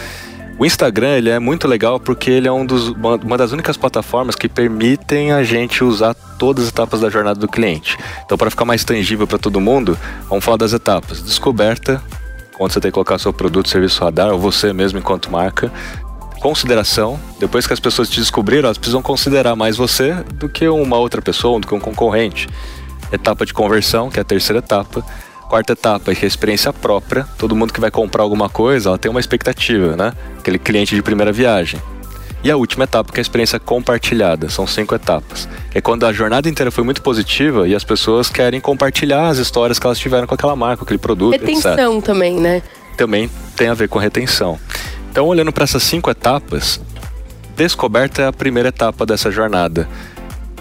[0.58, 4.34] O Instagram ele é muito legal porque ele é um dos, uma das únicas plataformas
[4.34, 7.98] que permitem a gente usar todas as etapas da jornada do cliente.
[8.24, 12.02] Então, para ficar mais tangível para todo mundo, vamos falar das etapas: descoberta,
[12.56, 15.72] quando você tem que colocar seu produto, serviço radar, ou você mesmo enquanto marca.
[16.40, 20.96] Consideração, depois que as pessoas te descobriram, elas precisam considerar mais você do que uma
[20.96, 22.48] outra pessoa, do que um concorrente.
[23.12, 25.04] Etapa de conversão, que é a terceira etapa
[25.52, 27.26] quarta etapa, que é a experiência própria.
[27.36, 30.14] Todo mundo que vai comprar alguma coisa, ela tem uma expectativa, né?
[30.38, 31.78] Aquele cliente de primeira viagem.
[32.44, 34.48] E a última etapa, que é a experiência compartilhada.
[34.48, 35.48] São cinco etapas.
[35.72, 39.78] É quando a jornada inteira foi muito positiva e as pessoas querem compartilhar as histórias
[39.78, 42.04] que elas tiveram com aquela marca, com aquele produto, Retenção etc.
[42.04, 42.62] também, né?
[42.96, 44.58] Também tem a ver com retenção.
[45.10, 46.80] Então, olhando para essas cinco etapas,
[47.56, 49.88] descoberta é a primeira etapa dessa jornada.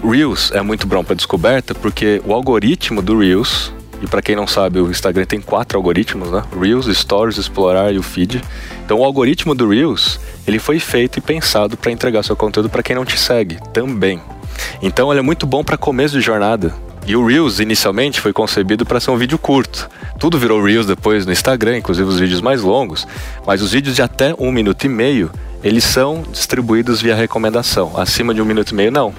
[0.04, 4.48] Reels é muito bom para descoberta porque o algoritmo do Reels e para quem não
[4.48, 6.42] sabe, o Instagram tem quatro algoritmos, né?
[6.60, 8.42] Reels, Stories, Explorar e o Feed.
[8.84, 12.82] Então o algoritmo do Reels, ele foi feito e pensado para entregar seu conteúdo para
[12.82, 14.20] quem não te segue também.
[14.82, 16.74] Então ele é muito bom para começo de jornada.
[17.06, 19.88] E o Reels inicialmente foi concebido para ser um vídeo curto.
[20.18, 23.06] Tudo virou Reels depois no Instagram, inclusive os vídeos mais longos.
[23.46, 25.30] Mas os vídeos de até um minuto e meio,
[25.62, 27.92] eles são distribuídos via recomendação.
[27.96, 29.14] Acima de um minuto e meio, não.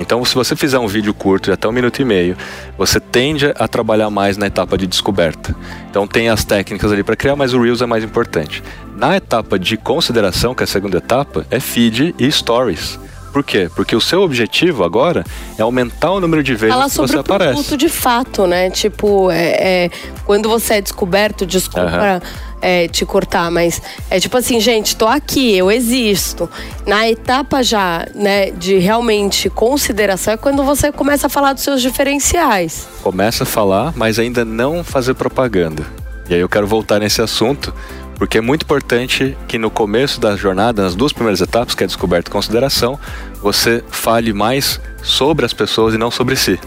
[0.00, 2.36] Então, se você fizer um vídeo curto de até um minuto e meio,
[2.76, 5.54] você tende a trabalhar mais na etapa de descoberta.
[5.90, 8.62] Então, tem as técnicas ali para criar, mas o Reels é mais importante.
[8.96, 12.98] Na etapa de consideração, que é a segunda etapa, é feed e stories.
[13.32, 13.70] Por quê?
[13.74, 15.24] Porque o seu objetivo agora
[15.58, 17.24] é aumentar o número de vezes Fala que você aparece.
[17.26, 18.70] Sobre o produto de fato, né?
[18.70, 19.90] Tipo, é, é,
[20.24, 22.20] quando você é descoberto, desculpa...
[22.22, 26.48] Uhum é, te cortar, mas é tipo assim, gente, tô aqui, eu existo.
[26.86, 31.80] Na etapa já, né, de realmente consideração é quando você começa a falar dos seus
[31.80, 32.86] diferenciais.
[33.02, 35.84] Começa a falar, mas ainda não fazer propaganda.
[36.28, 37.74] E aí eu quero voltar nesse assunto,
[38.20, 41.86] porque é muito importante que no começo da jornada, nas duas primeiras etapas, que é
[41.86, 43.00] descoberta e consideração,
[43.40, 46.60] você fale mais sobre as pessoas e não sobre si.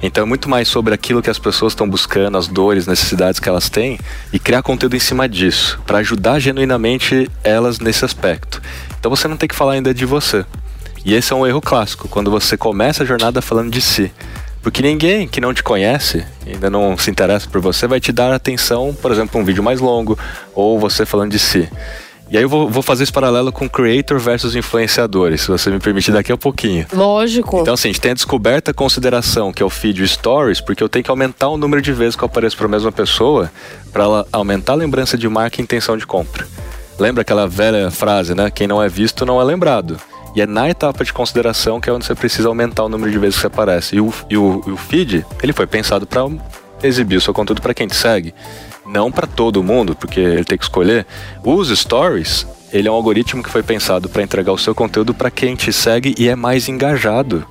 [0.00, 3.48] Então é muito mais sobre aquilo que as pessoas estão buscando, as dores, necessidades que
[3.48, 3.98] elas têm
[4.32, 8.62] e criar conteúdo em cima disso, para ajudar genuinamente elas nesse aspecto.
[8.96, 10.46] Então você não tem que falar ainda de você.
[11.04, 14.12] E esse é um erro clássico, quando você começa a jornada falando de si.
[14.64, 18.32] Porque ninguém que não te conhece, ainda não se interessa por você, vai te dar
[18.32, 20.18] atenção, por exemplo, um vídeo mais longo
[20.54, 21.68] ou você falando de si.
[22.30, 25.78] E aí eu vou, vou, fazer esse paralelo com creator versus influenciadores, se você me
[25.78, 26.86] permitir daqui a pouquinho.
[26.94, 27.60] Lógico.
[27.60, 30.82] Então, assim, a gente tem a descoberta a consideração, que é o feed stories, porque
[30.82, 33.52] eu tenho que aumentar o número de vezes que eu apareço para a mesma pessoa,
[33.92, 36.46] para ela aumentar a lembrança de marca e intenção de compra.
[36.98, 38.50] Lembra aquela velha frase, né?
[38.50, 40.00] Quem não é visto não é lembrado.
[40.34, 43.18] E é na etapa de consideração que é onde você precisa aumentar o número de
[43.18, 43.96] vezes que você aparece.
[43.96, 46.22] E o, e o, e o feed, ele foi pensado para
[46.82, 48.34] exibir o seu conteúdo para quem te segue
[48.86, 51.06] não para todo mundo, porque ele tem que escolher.
[51.42, 55.30] Os stories, ele é um algoritmo que foi pensado para entregar o seu conteúdo para
[55.30, 57.46] quem te segue e é mais engajado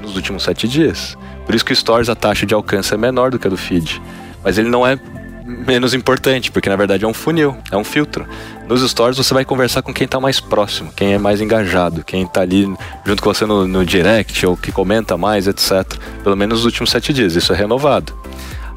[0.00, 1.16] nos últimos sete dias.
[1.46, 3.56] Por isso que o stories a taxa de alcance é menor do que a do
[3.56, 4.02] feed,
[4.42, 4.98] mas ele não é
[5.44, 8.26] menos importante, porque na verdade é um funil, é um filtro.
[8.68, 12.22] Nos stories você vai conversar com quem está mais próximo, quem é mais engajado, quem
[12.22, 12.72] está ali
[13.04, 15.84] junto com você no, no direct ou que comenta mais, etc.
[16.22, 18.12] Pelo menos nos últimos sete dias, isso é renovado.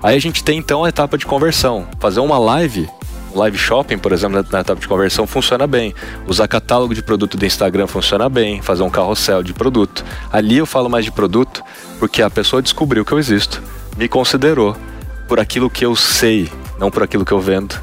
[0.04, 1.88] Aí a gente tem então a etapa de conversão.
[2.00, 2.88] Fazer uma live
[3.36, 5.94] live shopping, por exemplo, na etapa de conversão funciona bem.
[6.26, 8.62] Usar catálogo de produto do Instagram funciona bem.
[8.62, 10.06] Fazer um carrossel de produto.
[10.32, 11.64] Ali eu falo mais de produto
[12.00, 13.62] porque a pessoa descobriu que eu existo,
[13.98, 14.76] me considerou
[15.28, 17.76] por aquilo que eu sei, não por aquilo que eu vendo.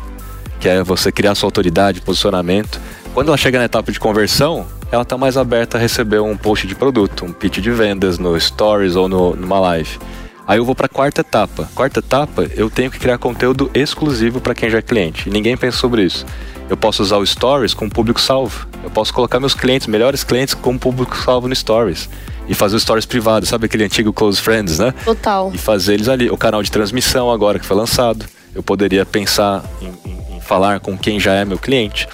[0.60, 2.80] Que é você criar sua autoridade, posicionamento.
[3.14, 6.66] Quando ela chega na etapa de conversão, ela está mais aberta a receber um post
[6.66, 9.98] de produto, um pitch de vendas no Stories ou no, numa live.
[10.46, 11.68] Aí eu vou para a quarta etapa.
[11.74, 15.28] Quarta etapa, eu tenho que criar conteúdo exclusivo para quem já é cliente.
[15.28, 16.26] E ninguém pensa sobre isso.
[16.68, 18.66] Eu posso usar o Stories com público salvo.
[18.82, 22.08] Eu posso colocar meus clientes, melhores clientes, com público salvo no Stories.
[22.48, 24.92] E fazer os stories privados, sabe aquele antigo Close Friends, né?
[25.04, 25.50] Total.
[25.54, 26.30] E fazer eles ali.
[26.30, 28.26] O canal de transmissão agora que foi lançado.
[28.54, 32.06] Eu poderia pensar em, em, em falar com quem já é meu cliente.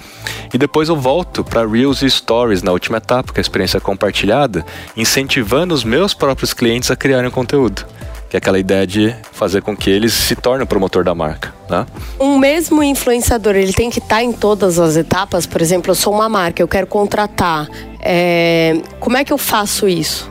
[0.53, 3.79] E depois eu volto para Reels e Stories na última etapa, que é a experiência
[3.79, 4.65] compartilhada,
[4.95, 7.85] incentivando os meus próprios clientes a criarem conteúdo
[8.29, 11.53] que é aquela ideia de fazer com que eles se tornem o promotor da marca.
[11.69, 11.85] Né?
[12.19, 15.47] Um mesmo influenciador, ele tem que estar tá em todas as etapas?
[15.47, 17.67] Por exemplo, eu sou uma marca, eu quero contratar.
[17.99, 18.79] É...
[18.99, 20.29] Como é que eu faço isso?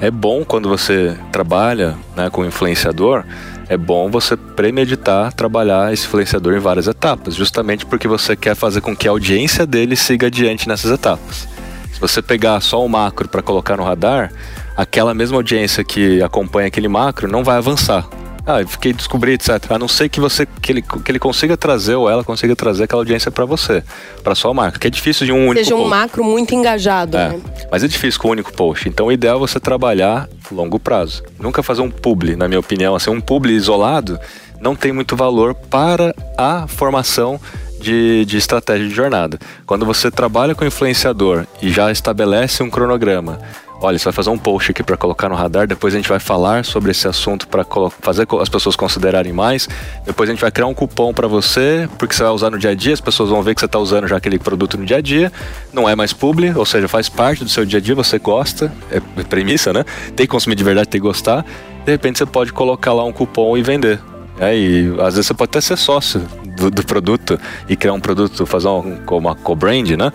[0.00, 3.24] É bom quando você trabalha né, com influenciador,
[3.68, 8.80] é bom você premeditar trabalhar esse influenciador em várias etapas, justamente porque você quer fazer
[8.80, 11.48] com que a audiência dele siga adiante nessas etapas.
[11.92, 14.32] Se você pegar só o macro para colocar no radar,
[14.76, 18.08] aquela mesma audiência que acompanha aquele macro não vai avançar.
[18.46, 19.70] Ah, eu fiquei descobrir, etc.
[19.70, 22.84] A não ser que você que ele, que ele consiga trazer ou ela consiga trazer
[22.84, 23.82] aquela audiência para você,
[24.22, 25.90] para sua marca, que é difícil de um único Seja um post.
[25.90, 27.40] macro muito engajado, é, né?
[27.70, 28.86] Mas é difícil com um único post.
[28.86, 31.22] Então o ideal é você trabalhar longo prazo.
[31.40, 34.18] Nunca fazer um publi, na minha opinião, assim, um publi isolado
[34.60, 37.40] não tem muito valor para a formação
[37.80, 39.38] de, de estratégia de jornada.
[39.66, 43.38] Quando você trabalha com influenciador e já estabelece um cronograma,
[43.80, 46.18] olha, você vai fazer um post aqui para colocar no radar, depois a gente vai
[46.18, 47.64] falar sobre esse assunto para
[48.00, 49.68] fazer as pessoas considerarem mais,
[50.04, 52.70] depois a gente vai criar um cupom para você, porque você vai usar no dia
[52.70, 54.98] a dia, as pessoas vão ver que você está usando já aquele produto no dia
[54.98, 55.32] a dia,
[55.72, 58.72] não é mais publi, ou seja, faz parte do seu dia a dia, você gosta,
[58.90, 59.84] é premissa, né?
[60.16, 61.44] Tem que consumir de verdade, tem que gostar,
[61.84, 64.00] de repente você pode colocar lá um cupom e vender.
[64.38, 66.20] É, e às vezes você pode até ser sócio
[66.56, 70.12] do, do produto e criar um produto, fazer um, uma co-brand, né?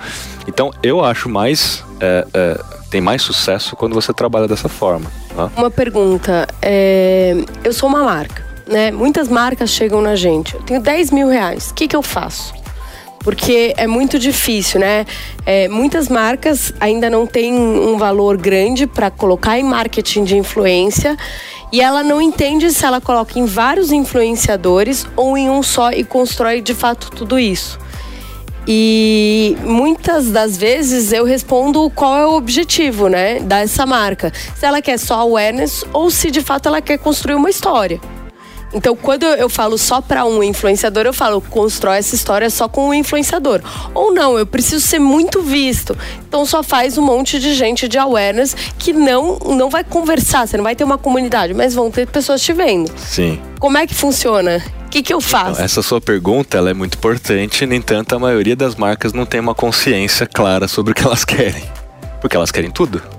[0.47, 1.83] Então eu acho mais.
[2.01, 5.11] É, é, tem mais sucesso quando você trabalha dessa forma.
[5.35, 5.49] Né?
[5.55, 6.47] Uma pergunta.
[6.61, 8.91] É, eu sou uma marca, né?
[8.91, 10.55] Muitas marcas chegam na gente.
[10.55, 11.69] Eu tenho 10 mil reais.
[11.69, 12.53] O que, que eu faço?
[13.21, 15.05] porque é muito difícil, né?
[15.45, 21.17] É, muitas marcas ainda não têm um valor grande para colocar em marketing de influência
[21.71, 26.03] e ela não entende se ela coloca em vários influenciadores ou em um só e
[26.03, 27.77] constrói de fato tudo isso.
[28.71, 34.31] E muitas das vezes eu respondo qual é o objetivo, né, dessa marca.
[34.55, 37.99] Se ela quer só awareness ou se de fato ela quer construir uma história.
[38.73, 42.89] Então, quando eu falo só para um influenciador, eu falo, constrói essa história só com
[42.89, 43.61] um influenciador.
[43.93, 45.97] Ou não, eu preciso ser muito visto.
[46.27, 50.57] Então, só faz um monte de gente de awareness que não, não vai conversar, você
[50.57, 52.91] não vai ter uma comunidade, mas vão ter pessoas te vendo.
[52.97, 53.39] Sim.
[53.59, 54.63] Como é que funciona?
[54.85, 55.53] O que, que eu faço?
[55.53, 59.25] Então, essa sua pergunta ela é muito importante, no entanto, a maioria das marcas não
[59.25, 61.63] tem uma consciência clara sobre o que elas querem.
[62.21, 63.18] Porque elas querem tudo.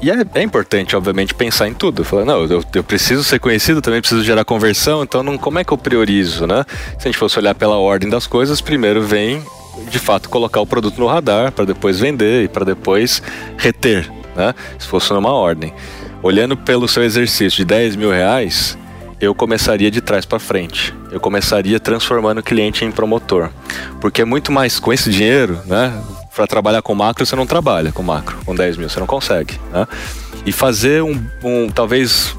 [0.00, 2.04] E é, é, importante, obviamente, pensar em tudo.
[2.04, 5.64] Falar, não, eu, eu, preciso ser conhecido, também preciso gerar conversão, então não, como é
[5.64, 6.64] que eu priorizo, né?
[6.98, 9.42] Se a gente fosse olhar pela ordem das coisas, primeiro vem,
[9.90, 13.22] de fato, colocar o produto no radar, para depois vender e para depois
[13.56, 14.54] reter, né?
[14.78, 15.72] Se fosse numa ordem.
[16.22, 18.76] Olhando pelo seu exercício de 10 mil reais,
[19.20, 20.94] eu começaria de trás para frente.
[21.10, 23.50] Eu começaria transformando o cliente em promotor.
[24.00, 25.92] Porque é muito mais com esse dinheiro, né?
[26.36, 29.58] Para trabalhar com macro, você não trabalha com macro, com 10 mil, você não consegue.
[29.72, 29.88] Né?
[30.44, 32.36] E fazer um, um talvez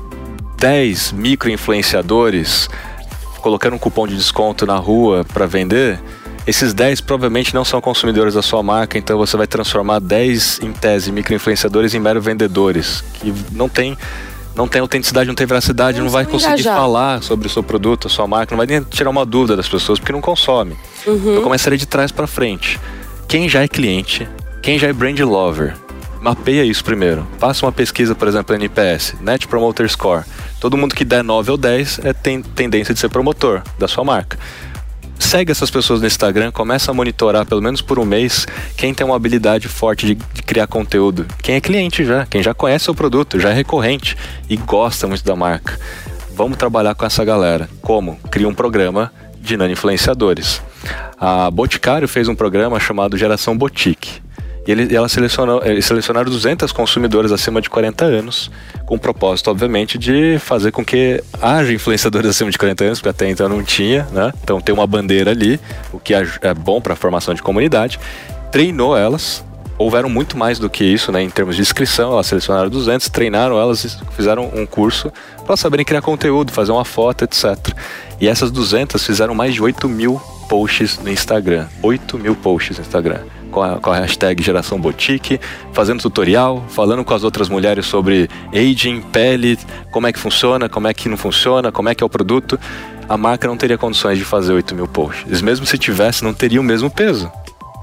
[0.59, 2.69] 10 micro influenciadores
[3.41, 5.99] colocando um cupom de desconto na rua para vender,
[6.45, 10.71] esses 10 provavelmente não são consumidores da sua marca, então você vai transformar 10 em
[10.71, 13.97] tese micro-influenciadores em mero vendedores, que não tem
[14.55, 16.75] não tem autenticidade, não tem veracidade, não, não vai conseguir engajar.
[16.75, 19.69] falar sobre o seu produto, a sua marca, não vai nem tirar uma dúvida das
[19.69, 20.75] pessoas porque não consome.
[21.05, 21.35] Uhum.
[21.35, 22.79] Eu começaria de trás para frente
[23.27, 24.25] quem já é cliente,
[24.61, 25.75] quem já é brand lover,
[26.21, 27.27] mapeia isso primeiro.
[27.37, 30.23] Faça uma pesquisa, por exemplo, NPS, Net Promoter Score.
[30.61, 34.05] Todo mundo que der 9 ou 10 é, tem tendência de ser promotor da sua
[34.05, 34.39] marca.
[35.19, 39.05] Segue essas pessoas no Instagram, começa a monitorar pelo menos por um mês quem tem
[39.05, 41.25] uma habilidade forte de, de criar conteúdo.
[41.41, 44.15] Quem é cliente já, quem já conhece o produto, já é recorrente
[44.49, 45.77] e gosta muito da marca.
[46.33, 47.67] Vamos trabalhar com essa galera.
[47.81, 48.15] Como?
[48.31, 49.11] Cria um programa
[49.47, 50.61] de nano influenciadores.
[51.19, 54.21] A Boticário fez um programa chamado Geração Botique.
[54.67, 58.51] E ele, ela selecionou, eles selecionaram 200 consumidores acima de 40 anos,
[58.85, 63.09] com o propósito, obviamente, de fazer com que haja influenciadores acima de 40 anos, porque
[63.09, 64.33] até então não tinha, né?
[64.43, 65.57] Então tem uma bandeira ali,
[65.93, 67.97] o que é bom para a formação de comunidade.
[68.51, 69.43] Treinou elas,
[69.77, 72.11] houveram muito mais do que isso, né, em termos de inscrição.
[72.13, 75.11] Elas selecionaram 200, treinaram elas, fizeram um curso
[75.45, 77.55] para saberem criar conteúdo, fazer uma foto, etc.
[78.19, 81.67] E essas 200 fizeram mais de 8 mil posts no Instagram.
[81.81, 83.19] 8 mil posts no Instagram.
[83.51, 85.39] Com a, com a hashtag Geração Boutique,
[85.71, 89.57] fazendo tutorial, falando com as outras mulheres sobre aging, pele,
[89.89, 92.59] como é que funciona, como é que não funciona, como é que é o produto.
[93.07, 95.41] A marca não teria condições de fazer 8 mil posts.
[95.41, 97.31] Mesmo se tivesse, não teria o mesmo peso.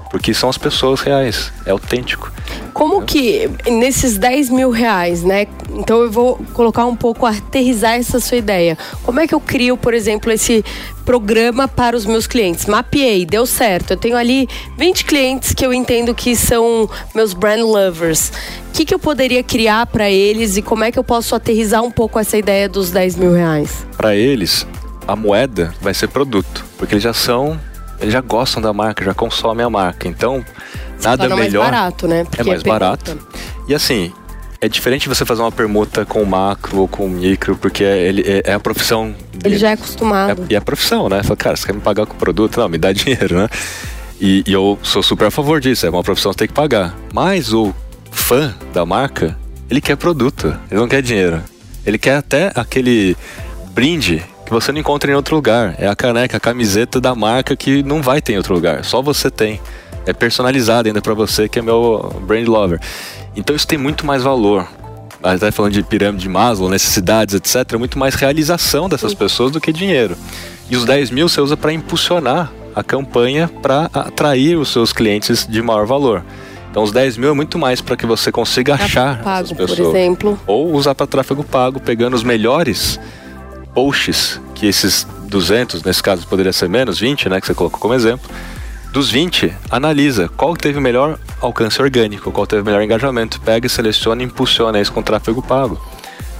[0.09, 2.31] Porque são as pessoas reais, é autêntico.
[2.73, 5.47] Como que nesses 10 mil reais, né?
[5.71, 8.77] Então eu vou colocar um pouco, aterrizar essa sua ideia.
[9.03, 10.63] Como é que eu crio, por exemplo, esse
[11.05, 12.65] programa para os meus clientes?
[12.65, 13.91] Mapeei, deu certo.
[13.91, 18.31] Eu tenho ali 20 clientes que eu entendo que são meus brand lovers.
[18.69, 21.81] O que, que eu poderia criar para eles e como é que eu posso aterrizar
[21.81, 23.85] um pouco essa ideia dos 10 mil reais?
[23.95, 24.67] Para eles,
[25.07, 27.59] a moeda vai ser produto, porque eles já são,
[27.99, 30.07] eles já gostam da marca, já consomem a marca.
[30.07, 30.43] Então,
[31.03, 31.37] nada melhor.
[31.37, 32.23] É mais barato, né?
[32.23, 33.19] Porque é mais é barato.
[33.67, 34.11] E assim,
[34.61, 38.51] é diferente você fazer uma permuta com macro ou com micro, porque é, ele, é,
[38.51, 39.13] é a profissão.
[39.33, 39.55] Dele.
[39.55, 40.43] Ele já é acostumado.
[40.43, 41.23] É, e é a profissão, né?
[41.23, 42.59] Fala, cara, você quer me pagar com produto?
[42.59, 43.49] Não, me dá dinheiro, né?
[44.19, 46.53] E, e, eu sou super a favor disso, é uma profissão que você tem que
[46.53, 46.95] pagar.
[47.13, 47.73] Mas o
[48.11, 49.37] fã da marca,
[49.69, 51.43] ele quer produto, ele não quer dinheiro.
[51.85, 53.15] Ele quer até aquele
[53.73, 55.75] brinde que você não encontra em outro lugar.
[55.77, 59.01] É a caneca, a camiseta da marca que não vai ter em outro lugar, só
[59.01, 59.59] você tem.
[60.05, 62.79] É personalizado ainda para você que é meu brand lover.
[63.35, 64.67] Então isso tem muito mais valor.
[65.23, 67.73] Até falando de pirâmide de Maslow, necessidades, etc.
[67.73, 70.15] É muito mais realização dessas pessoas do que dinheiro.
[70.69, 75.47] E os 10 mil você usa para impulsionar a campanha para atrair os seus clientes
[75.47, 76.23] de maior valor.
[76.69, 79.79] Então os 10 mil é muito mais para que você consiga achar pago, pessoas.
[79.79, 80.39] Por exemplo.
[80.45, 82.99] Ou usar para tráfego pago, pegando os melhores
[83.75, 87.93] posts que esses 200, nesse caso poderia ser menos, 20, né, que você colocou como
[87.93, 88.27] exemplo.
[88.91, 93.41] Dos 20, analisa qual teve melhor alcance orgânico, qual teve melhor engajamento.
[93.41, 95.77] Pega seleciona e impulsiona isso com tráfego pago.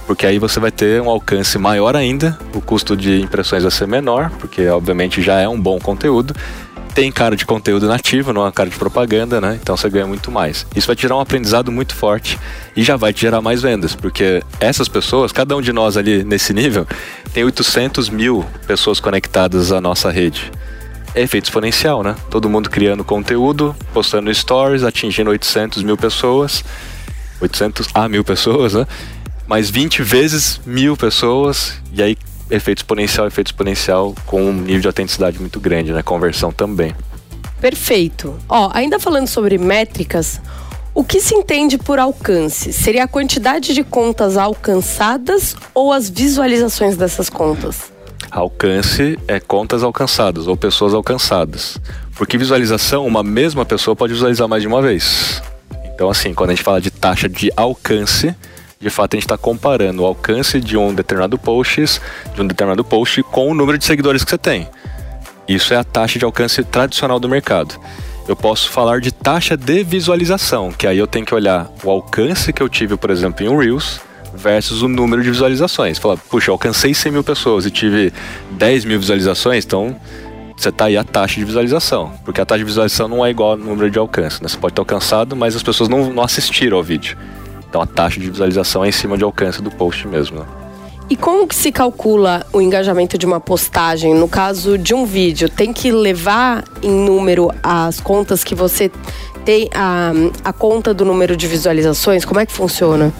[0.06, 3.86] Porque aí você vai ter um alcance maior ainda, o custo de impressões vai ser
[3.86, 6.34] menor, porque obviamente já é um bom conteúdo,
[6.96, 9.58] tem cara de conteúdo nativo, não é cara de propaganda, né?
[9.60, 10.66] Então você ganha muito mais.
[10.74, 12.38] Isso vai te gerar um aprendizado muito forte
[12.74, 16.24] e já vai te gerar mais vendas, porque essas pessoas, cada um de nós ali
[16.24, 16.86] nesse nível,
[17.34, 20.50] tem 800 mil pessoas conectadas à nossa rede.
[21.14, 22.16] É efeito exponencial, né?
[22.30, 26.64] Todo mundo criando conteúdo, postando stories, atingindo 800 mil pessoas.
[27.42, 28.86] 800 a mil pessoas, né?
[29.46, 32.16] Mais 20 vezes mil pessoas, e aí
[32.50, 36.02] efeito exponencial, efeito exponencial com um nível de autenticidade muito grande, né?
[36.02, 36.94] Conversão também.
[37.60, 38.36] Perfeito.
[38.48, 40.40] Ó, ainda falando sobre métricas,
[40.94, 42.72] o que se entende por alcance?
[42.72, 47.92] Seria a quantidade de contas alcançadas ou as visualizações dessas contas?
[48.30, 51.78] Alcance é contas alcançadas ou pessoas alcançadas.
[52.16, 55.42] Porque visualização, uma mesma pessoa pode visualizar mais de uma vez.
[55.94, 58.34] Então, assim, quando a gente fala de taxa de alcance,
[58.78, 62.00] de fato a gente está comparando o alcance de um determinado post,
[62.34, 64.68] de um determinado post com o número de seguidores que você tem.
[65.48, 67.78] Isso é a taxa de alcance tradicional do mercado.
[68.28, 72.52] Eu posso falar de taxa de visualização, que aí eu tenho que olhar o alcance
[72.52, 74.00] que eu tive, por exemplo, em um Reels
[74.34, 75.98] versus o número de visualizações.
[75.98, 78.12] Falar, puxa, eu alcancei 100 mil pessoas e tive
[78.50, 79.96] 10 mil visualizações, então
[80.56, 82.12] você está aí a taxa de visualização.
[82.24, 84.42] Porque a taxa de visualização não é igual ao número de alcance.
[84.42, 84.48] Né?
[84.48, 87.16] Você pode ter alcançado, mas as pessoas não, não assistiram ao vídeo.
[87.68, 90.40] Então a taxa de visualização é em cima de alcance do post mesmo.
[90.40, 90.46] Né?
[91.08, 94.12] E como que se calcula o engajamento de uma postagem?
[94.12, 98.90] No caso de um vídeo, tem que levar em número as contas que você
[99.44, 100.10] tem, a,
[100.44, 102.24] a conta do número de visualizações?
[102.24, 103.12] Como é que funciona?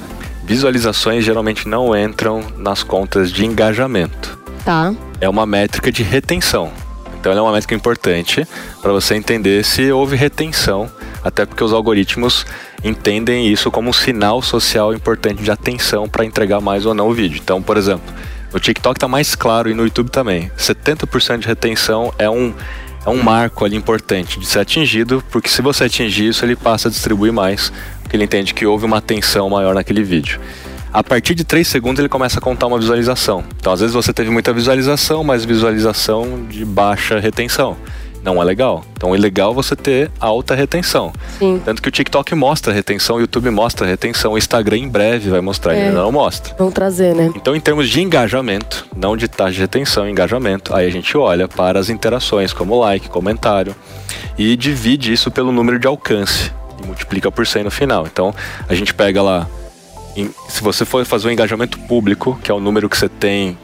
[0.44, 4.36] Visualizações geralmente não entram nas contas de engajamento.
[4.64, 4.92] Tá.
[5.20, 6.72] É uma métrica de retenção.
[7.20, 8.46] Então ela é uma métrica importante
[8.82, 10.90] para você entender se houve retenção,
[11.26, 12.46] até porque os algoritmos
[12.84, 17.12] entendem isso como um sinal social importante de atenção para entregar mais ou não o
[17.12, 17.40] vídeo.
[17.42, 18.14] Então, por exemplo,
[18.52, 20.50] no TikTok está mais claro e no YouTube também.
[20.56, 22.54] 70% de retenção é um
[23.04, 26.88] é um marco ali importante de ser atingido, porque se você atingir isso, ele passa
[26.88, 30.40] a distribuir mais, porque ele entende que houve uma atenção maior naquele vídeo.
[30.92, 33.44] A partir de 3 segundos ele começa a contar uma visualização.
[33.60, 37.76] Então, às vezes você teve muita visualização, mas visualização de baixa retenção
[38.26, 38.84] não é legal.
[38.94, 41.12] Então é legal você ter alta retenção.
[41.38, 41.62] Sim.
[41.64, 45.40] Tanto que o TikTok mostra retenção, o YouTube mostra retenção, o Instagram em breve vai
[45.40, 45.86] mostrar, é.
[45.86, 46.54] ainda não mostra.
[46.58, 47.32] Vão trazer, né?
[47.36, 51.46] Então, em termos de engajamento, não de taxa de retenção, engajamento, aí a gente olha
[51.46, 53.76] para as interações, como like, comentário,
[54.36, 56.50] e divide isso pelo número de alcance
[56.82, 58.06] e multiplica por 100 no final.
[58.06, 58.34] Então,
[58.68, 59.46] a gente pega lá,
[60.48, 63.56] se você for fazer um engajamento público, que é o número que você tem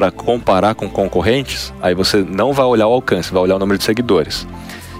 [0.00, 3.76] para comparar com concorrentes, aí você não vai olhar o alcance, vai olhar o número
[3.76, 4.46] de seguidores.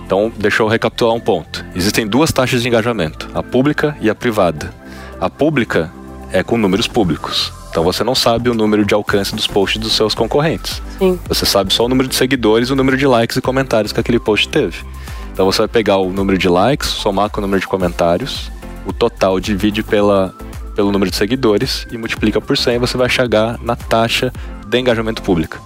[0.05, 1.65] Então, deixa eu recapitular um ponto.
[1.75, 4.75] Existem duas taxas de engajamento, a pública e a privada.
[5.19, 5.91] A pública
[6.31, 7.51] é com números públicos.
[7.71, 10.83] Então você não sabe o número de alcance dos posts dos seus concorrentes.
[10.99, 11.19] Sim.
[11.27, 14.19] Você sabe só o número de seguidores, o número de likes e comentários que aquele
[14.19, 14.85] post teve.
[15.33, 18.51] Então você vai pegar o número de likes, somar com o número de comentários,
[18.85, 20.35] o total divide pela,
[20.75, 24.31] pelo número de seguidores e multiplica por 100, você vai chegar na taxa
[24.71, 25.61] de engajamento público.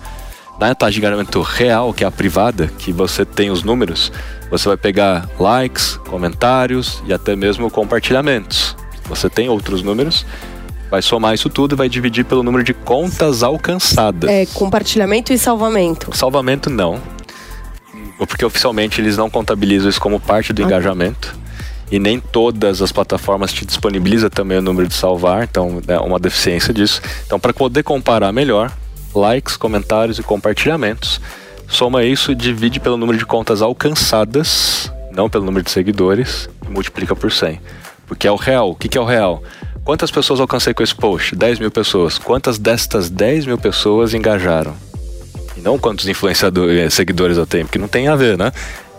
[0.59, 4.13] Na taxa de engajamento real, que é a privada, que você tem os números,
[4.51, 8.77] você vai pegar likes, comentários e até mesmo compartilhamentos.
[9.07, 10.25] Você tem outros números,
[10.91, 14.31] vai somar isso tudo e vai dividir pelo número de contas alcançadas.
[14.31, 16.17] É, compartilhamento e salvamento.
[16.17, 17.01] Salvamento não.
[18.17, 20.65] Porque oficialmente eles não contabilizam isso como parte do ah.
[20.65, 21.37] engajamento.
[21.91, 26.19] E nem todas as plataformas te disponibilizam também o número de salvar, então é uma
[26.19, 27.03] deficiência disso.
[27.27, 28.73] Então, para poder comparar melhor,
[29.15, 31.21] likes, comentários e compartilhamentos,
[31.69, 37.15] soma isso divide pelo número de contas alcançadas, não pelo número de seguidores, e multiplica
[37.15, 37.61] por 100.
[38.07, 38.71] Porque é o real.
[38.71, 39.43] O que é o real?
[39.85, 41.37] Quantas pessoas alcancei com esse post?
[41.37, 42.19] 10 mil pessoas.
[42.19, 44.75] Quantas destas 10 mil pessoas engajaram?
[45.57, 48.51] E não quantos influenciadores, eh, seguidores eu tenho, porque não tem a ver, né?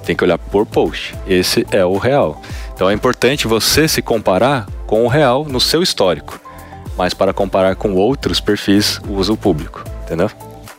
[0.05, 1.15] Tem que olhar por post.
[1.27, 2.41] Esse é o real.
[2.73, 6.39] Então é importante você se comparar com o real no seu histórico.
[6.97, 10.29] Mas para comparar com outros perfis, usa o público, entendeu?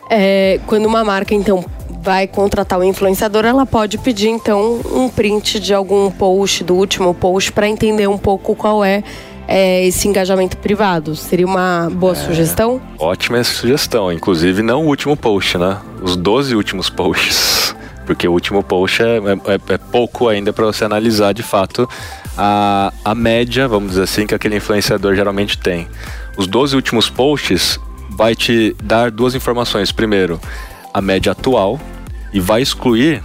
[0.08, 1.64] É, quando uma marca, então,
[2.00, 7.12] vai contratar o influenciador, ela pode pedir, então, um print de algum post, do último
[7.12, 9.02] post, para entender um pouco qual é
[9.48, 11.14] é, esse engajamento privado?
[11.14, 12.80] Seria uma boa é, sugestão?
[12.98, 14.12] Ótima sugestão.
[14.12, 15.78] Inclusive, não o último post, né?
[16.02, 17.74] Os 12 últimos posts.
[18.06, 21.88] Porque o último post é, é, é pouco ainda para você analisar de fato
[22.38, 25.88] a, a média, vamos dizer assim, que aquele influenciador geralmente tem.
[26.36, 27.80] Os 12 últimos posts
[28.16, 29.92] vai te dar duas informações.
[29.92, 30.40] Primeiro,
[30.92, 31.80] a média atual
[32.32, 33.22] e vai excluir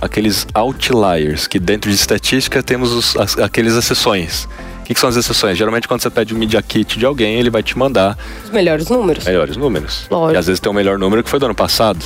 [0.00, 4.48] aqueles outliers, que dentro de estatística temos os, as, aqueles exceções
[4.90, 5.56] que, que são as exceções?
[5.56, 8.18] Geralmente, quando você pede um Media Kit de alguém, ele vai te mandar.
[8.44, 9.24] Os melhores números.
[9.24, 10.06] Melhores números.
[10.10, 10.34] Lógico.
[10.34, 12.04] E às vezes tem o um melhor número que foi do ano passado.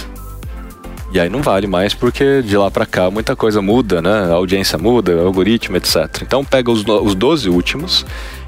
[1.11, 4.31] E aí não vale mais porque de lá para cá muita coisa muda, né?
[4.31, 6.23] A audiência muda, o algoritmo, etc.
[6.23, 8.05] Então pega os, os 12 últimos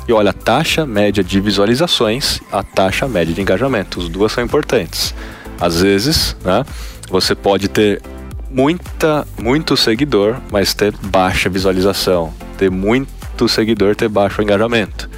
[0.08, 3.98] e olha a taxa média de visualizações, a taxa média de engajamento.
[3.98, 5.14] Os duas são importantes.
[5.60, 6.64] Às vezes, né,
[7.08, 8.02] você pode ter
[8.50, 15.10] muita, muito seguidor, mas ter baixa visualização, ter muito seguidor ter baixo engajamento.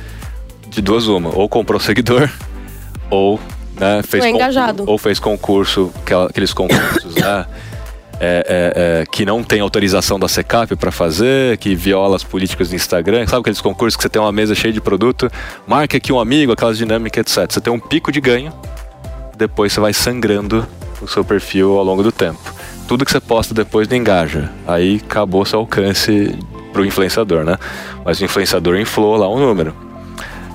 [0.68, 2.28] De duas uma, ou comprou seguidor,
[3.10, 3.38] ou
[3.78, 4.84] né, fez engajado.
[4.86, 5.92] ou fez concurso,
[6.28, 7.46] aqueles concursos, né?
[8.20, 12.68] É, é, é, que não tem autorização da SECAP para fazer, que viola as políticas
[12.68, 13.24] do Instagram.
[13.28, 15.30] Sabe aqueles concursos que você tem uma mesa cheia de produto,
[15.68, 17.52] marca aqui um amigo, aquelas dinâmicas, etc.
[17.52, 18.52] Você tem um pico de ganho,
[19.36, 20.66] depois você vai sangrando
[21.00, 22.40] o seu perfil ao longo do tempo.
[22.88, 24.50] Tudo que você posta depois não engaja.
[24.66, 26.36] Aí acabou seu alcance
[26.72, 27.56] para o influenciador, né?
[28.04, 29.74] Mas o influenciador inflou lá um número.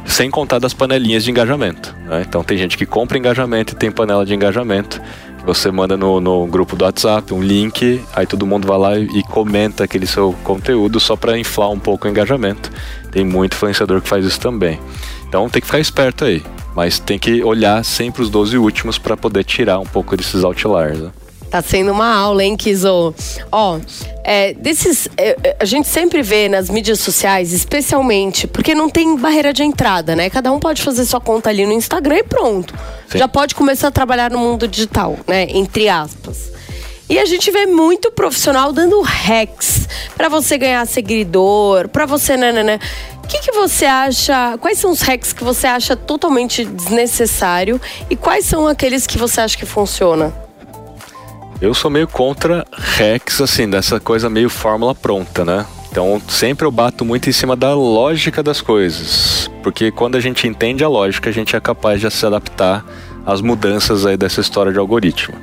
[0.05, 1.95] Sem contar das panelinhas de engajamento.
[2.05, 2.23] Né?
[2.27, 5.01] Então tem gente que compra engajamento e tem panela de engajamento.
[5.45, 9.23] Você manda no, no grupo do WhatsApp um link, aí todo mundo vai lá e,
[9.23, 12.71] comenta aquele seu conteúdo só para inflar um pouco o engajamento.
[13.11, 14.79] Tem muito influenciador que faz isso também.
[15.27, 16.41] Então tem que ficar esperto aí.
[16.73, 20.99] Mas tem que olhar sempre os 12 últimos para poder tirar um pouco desses outliers.
[20.99, 21.11] Né?
[21.53, 23.13] Tá sendo uma aula, hein, Kizo?
[23.51, 23.79] Ó,
[24.23, 25.07] é, desses.
[25.15, 29.61] É, é, a gente sempre vê nas mídias sociais, especialmente, porque não tem barreira de
[29.61, 30.31] entrada, né?
[30.31, 32.73] Cada um pode fazer sua conta ali no Instagram e pronto.
[33.07, 33.19] Sim.
[33.19, 35.45] Já pode começar a trabalhar no mundo digital, né?
[35.47, 36.51] Entre aspas.
[37.07, 39.87] E a gente vê muito profissional dando hacks
[40.17, 42.79] para você ganhar seguidor, para você, né, né, né.
[43.23, 44.57] O que, que você acha?
[44.57, 47.79] Quais são os hacks que você acha totalmente desnecessário
[48.09, 50.42] e quais são aqueles que você acha que funciona?
[51.63, 55.65] Eu sou meio contra hacks, assim, dessa coisa meio fórmula pronta, né?
[55.89, 60.45] Então, sempre eu bato muito em cima da lógica das coisas, porque quando a gente
[60.45, 62.83] entende a lógica, a gente é capaz de se adaptar
[63.25, 65.37] às mudanças aí dessa história de algoritmo.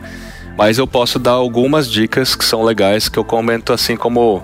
[0.59, 4.43] Mas eu posso dar algumas dicas que são legais, que eu comento assim como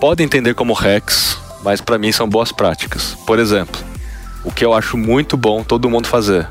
[0.00, 3.18] podem entender como hacks, mas para mim são boas práticas.
[3.26, 3.78] Por exemplo,
[4.42, 6.48] o que eu acho muito bom todo mundo fazer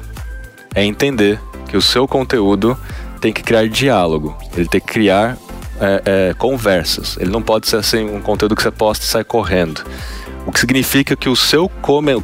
[0.76, 2.78] é entender que o seu conteúdo
[3.22, 5.38] tem que criar diálogo, ele tem que criar
[5.80, 7.15] é, é, conversas.
[7.17, 9.84] Ele não pode ser assim um conteúdo que você posta e sai correndo.
[10.45, 11.72] O que significa que, o seu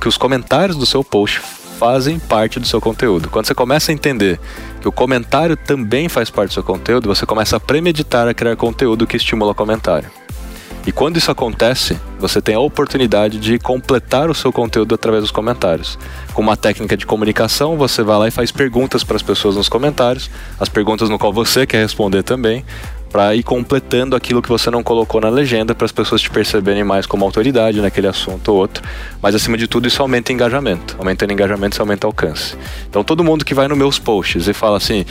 [0.02, 1.40] que os comentários do seu post
[1.78, 3.30] fazem parte do seu conteúdo.
[3.30, 4.40] Quando você começa a entender
[4.82, 8.56] que o comentário também faz parte do seu conteúdo, você começa a premeditar a criar
[8.56, 10.10] conteúdo que estimula comentário.
[10.88, 15.32] E quando isso acontece, você tem a oportunidade de completar o seu conteúdo através dos
[15.32, 16.00] comentários.
[16.34, 19.68] Com uma técnica de comunicação, você vai lá e faz perguntas para as pessoas nos
[19.68, 22.64] comentários, as perguntas no qual você quer responder também,
[23.12, 26.86] para ir completando aquilo que você não colocou na legenda para as pessoas te perceberem
[26.86, 28.82] mais como autoridade naquele assunto ou outro.
[29.22, 30.96] Mas acima de tudo, isso aumenta engajamento.
[30.98, 32.56] Aumentando engajamento, isso aumenta alcance.
[32.90, 35.06] Então todo mundo que vai nos meus posts e fala assim: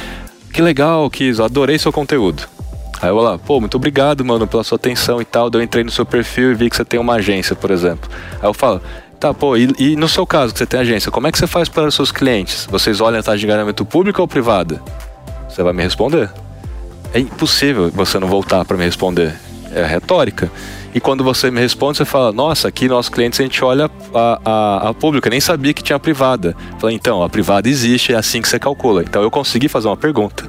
[0.54, 2.55] "Que legal, Kiz, adorei seu conteúdo".
[3.00, 5.50] Aí eu lá, pô, muito obrigado, mano, pela sua atenção e tal.
[5.50, 8.08] Daí eu entrei no seu perfil e vi que você tem uma agência, por exemplo.
[8.40, 8.80] Aí eu falo,
[9.20, 11.46] tá, pô, e, e no seu caso, que você tem agência, como é que você
[11.46, 12.66] faz para os seus clientes?
[12.70, 14.82] Vocês olham a taxa de engajamento pública ou privada?
[15.48, 16.30] Você vai me responder.
[17.12, 19.34] É impossível você não voltar para me responder.
[19.74, 20.50] É retórica.
[20.94, 24.40] E quando você me responde, você fala: Nossa, aqui nossos clientes a gente olha a,
[24.44, 26.56] a, a pública, nem sabia que tinha a privada.
[26.78, 29.02] Fala, então, a privada existe, é assim que você calcula.
[29.02, 30.48] Então eu consegui fazer uma pergunta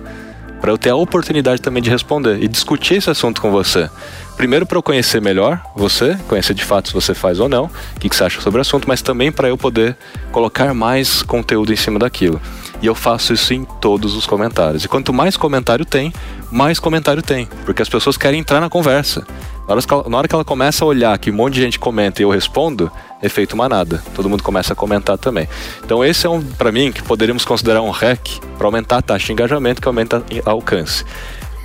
[0.59, 3.89] para eu ter a oportunidade também de responder e discutir esse assunto com você.
[4.35, 7.99] Primeiro para eu conhecer melhor você, conhecer de fato se você faz ou não, o
[7.99, 9.97] que, que você acha sobre o assunto, mas também para eu poder
[10.31, 12.39] colocar mais conteúdo em cima daquilo.
[12.81, 14.83] E eu faço isso em todos os comentários.
[14.83, 16.13] E quanto mais comentário tem,
[16.51, 19.25] mais comentário tem, porque as pessoas querem entrar na conversa.
[19.67, 21.79] Na hora, ela, na hora que ela começa a olhar que um monte de gente
[21.79, 22.91] comenta e eu respondo,
[23.21, 24.01] efeito manada.
[24.15, 25.47] Todo mundo começa a comentar também.
[25.83, 29.27] Então esse é um, para mim, que poderíamos considerar um hack para aumentar a taxa
[29.27, 31.03] de engajamento, que aumenta alcance.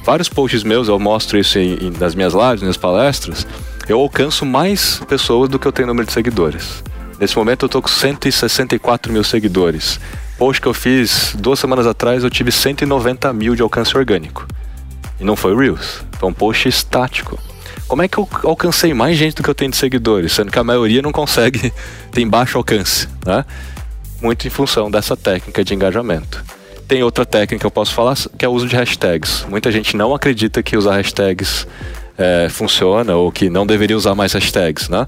[0.04, 3.46] Vários posts meus, eu mostro isso em, em, nas minhas lives, nas minhas palestras,
[3.88, 6.82] eu alcanço mais pessoas do que eu tenho número de seguidores.
[7.20, 10.00] Nesse momento eu estou com 164 mil seguidores.
[10.36, 14.44] Post que eu fiz duas semanas atrás, eu tive 190 mil de alcance orgânico.
[15.20, 17.38] E não foi Reels, foi um post estático
[17.92, 20.58] como é que eu alcancei mais gente do que eu tenho de seguidores, sendo que
[20.58, 21.70] a maioria não consegue,
[22.10, 23.44] tem baixo alcance, né?
[24.18, 26.42] Muito em função dessa técnica de engajamento.
[26.88, 29.44] Tem outra técnica que eu posso falar, que é o uso de hashtags.
[29.46, 31.66] Muita gente não acredita que usar hashtags
[32.16, 35.06] é, funciona ou que não deveria usar mais hashtags, né?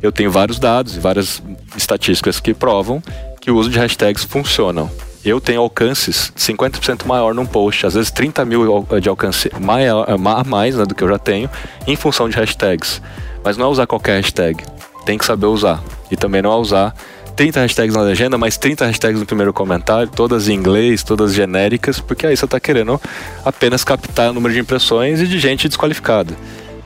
[0.00, 1.42] Eu tenho vários dados e várias
[1.76, 3.02] estatísticas que provam
[3.38, 4.90] que o uso de hashtags funcionam
[5.24, 10.44] eu tenho alcances 50% maior num post, às vezes 30 mil de alcance maior, a
[10.44, 11.48] mais né, do que eu já tenho,
[11.86, 13.00] em função de hashtags.
[13.42, 14.62] Mas não é usar qualquer hashtag,
[15.06, 15.82] tem que saber usar.
[16.10, 16.94] E também não é usar
[17.34, 22.00] 30 hashtags na legenda, mas 30 hashtags no primeiro comentário, todas em inglês, todas genéricas,
[22.00, 23.00] porque aí você está querendo
[23.44, 26.34] apenas captar o número de impressões e de gente desqualificada.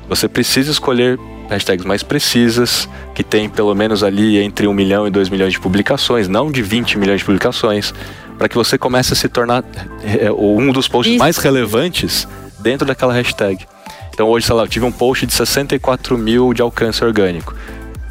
[0.08, 1.18] Você precisa escolher
[1.50, 5.60] hashtags mais precisas, que tem pelo menos ali entre 1 milhão e 2 milhões de
[5.60, 7.92] publicações, não de 20 milhões de publicações,
[8.38, 9.64] para que você comece a se tornar
[10.02, 11.18] é, um dos posts Isso.
[11.18, 12.26] mais relevantes
[12.60, 13.66] dentro daquela hashtag.
[14.14, 17.54] Então hoje, sei lá, eu tive um post de 64 mil de alcance orgânico.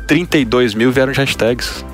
[0.05, 1.85] 32 mil vieram de hashtags.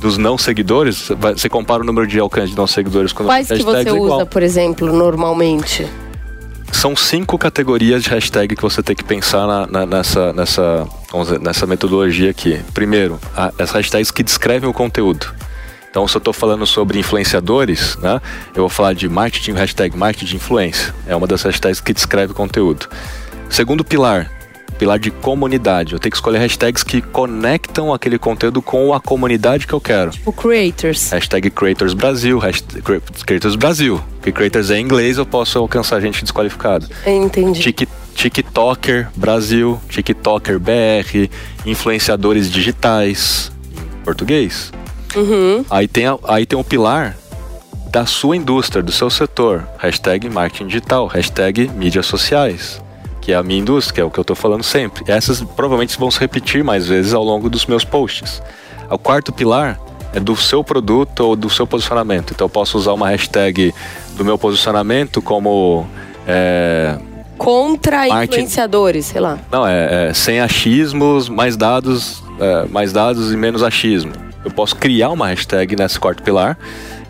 [0.00, 3.62] Dos não seguidores, você compara o número de alcance de não seguidores com Quais que
[3.62, 5.88] você é usa, por exemplo, normalmente?
[6.70, 10.86] São cinco categorias de hashtag que você tem que pensar na, na, nessa, nessa,
[11.22, 12.60] dizer, nessa metodologia aqui.
[12.74, 15.26] Primeiro, a, as hashtags que descrevem o conteúdo.
[15.94, 20.24] Então, se eu estou falando sobre influenciadores, né, eu vou falar de marketing, hashtag marketing
[20.24, 20.92] de influência.
[21.06, 22.88] É uma das hashtags que descreve o conteúdo.
[23.48, 24.28] Segundo pilar,
[24.76, 25.92] pilar de comunidade.
[25.92, 30.10] Eu tenho que escolher hashtags que conectam aquele conteúdo com a comunidade que eu quero.
[30.26, 31.12] O creators.
[31.12, 32.82] Hashtag creators Brasil, hashtag
[33.24, 34.02] creators Brasil.
[34.16, 36.88] Porque creators é em inglês, eu posso alcançar gente desqualificada.
[37.06, 37.60] Entendi.
[37.60, 37.86] Tik,
[38.16, 41.30] TikToker Brasil, TikToker BR,
[41.64, 43.52] influenciadores digitais,
[44.04, 44.72] português.
[45.16, 45.64] Uhum.
[45.70, 47.16] Aí, tem, aí tem o pilar
[47.90, 49.68] da sua indústria, do seu setor.
[49.78, 52.82] Hashtag marketing digital, hashtag mídias sociais,
[53.20, 55.04] que é a minha indústria, que é o que eu estou falando sempre.
[55.06, 58.42] Essas provavelmente vão se repetir mais vezes ao longo dos meus posts.
[58.90, 59.80] O quarto pilar
[60.12, 62.32] é do seu produto ou do seu posicionamento.
[62.32, 63.74] Então eu posso usar uma hashtag
[64.16, 65.86] do meu posicionamento como.
[66.26, 66.98] É,
[67.36, 68.24] Contra marketing...
[68.24, 69.38] influenciadores, sei lá.
[69.50, 74.12] Não, é, é sem achismos, mais dados, é, mais dados e menos achismo.
[74.44, 76.58] Eu posso criar uma hashtag nesse quarto pilar.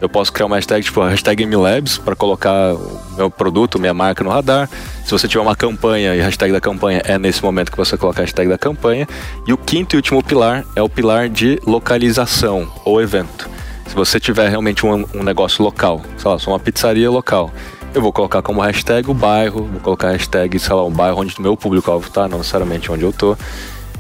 [0.01, 4.23] Eu posso criar uma hashtag tipo hashtag MLabs para colocar o meu produto, minha marca
[4.23, 4.69] no radar.
[5.05, 7.97] Se você tiver uma campanha e a hashtag da campanha é nesse momento que você
[7.97, 9.09] coloca a hashtag da campanha.
[9.47, 13.51] E o quinto e último pilar é o pilar de localização ou evento.
[13.87, 17.53] Se você tiver realmente um, um negócio local, sei lá, sou uma pizzaria local,
[17.95, 21.39] eu vou colocar como hashtag o bairro, vou colocar hashtag, sei lá, um bairro onde
[21.39, 23.37] o meu público-alvo tá, não necessariamente onde eu tô.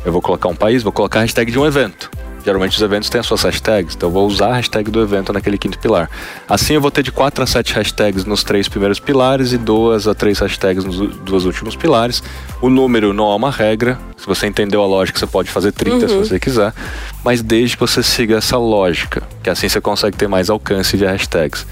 [0.04, 2.10] Eu vou colocar um país, vou colocar a hashtag de um evento.
[2.44, 5.32] Geralmente os eventos têm as suas hashtags, então eu vou usar a hashtag do evento
[5.32, 6.10] naquele quinto pilar.
[6.48, 10.06] Assim eu vou ter de 4 a 7 hashtags nos três primeiros pilares e 2
[10.06, 12.22] a 3 hashtags nos dois últimos pilares.
[12.60, 15.96] O número não é uma regra, se você entendeu a lógica, você pode fazer 30
[15.96, 16.08] uhum.
[16.08, 16.74] se você quiser,
[17.24, 21.04] mas desde que você siga essa lógica, que assim você consegue ter mais alcance de
[21.06, 21.66] hashtags.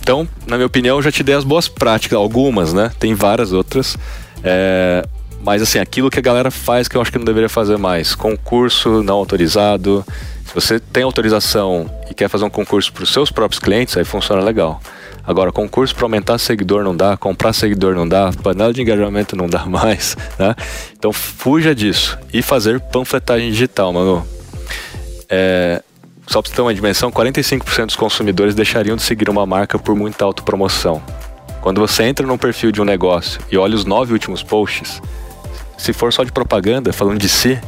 [0.00, 2.92] Então, na minha opinião, eu já te dei as boas práticas, algumas, né?
[2.98, 3.96] Tem várias outras.
[4.42, 5.04] É,
[5.46, 8.16] mas assim, aquilo que a galera faz que eu acho que não deveria fazer mais.
[8.16, 10.04] Concurso não autorizado.
[10.44, 14.04] Se você tem autorização e quer fazer um concurso para os seus próprios clientes, aí
[14.04, 14.80] funciona legal.
[15.24, 19.46] Agora, concurso para aumentar seguidor não dá, comprar seguidor não dá, panela de engajamento não
[19.46, 20.52] dá mais, né?
[20.98, 22.18] Então fuja disso.
[22.32, 24.26] E fazer panfletagem digital, mano.
[25.28, 25.80] É,
[26.26, 29.94] só para você ter uma dimensão, 45% dos consumidores deixariam de seguir uma marca por
[29.94, 31.00] muita autopromoção.
[31.60, 35.00] Quando você entra num perfil de um negócio e olha os nove últimos posts,
[35.76, 37.58] se for só de propaganda, falando de si,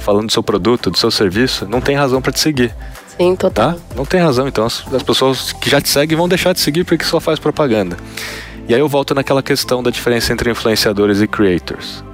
[0.00, 2.74] falando do seu produto, do seu serviço, não tem razão para te seguir.
[3.16, 3.72] Sim, total.
[3.72, 3.78] Tá?
[3.96, 4.46] Não tem razão.
[4.46, 7.38] Então as, as, pessoas que já te seguem vão deixar de seguir porque só faz
[7.38, 7.96] propaganda.
[8.68, 12.04] E aí eu volto naquela questão da diferença entre influenciadores e creators.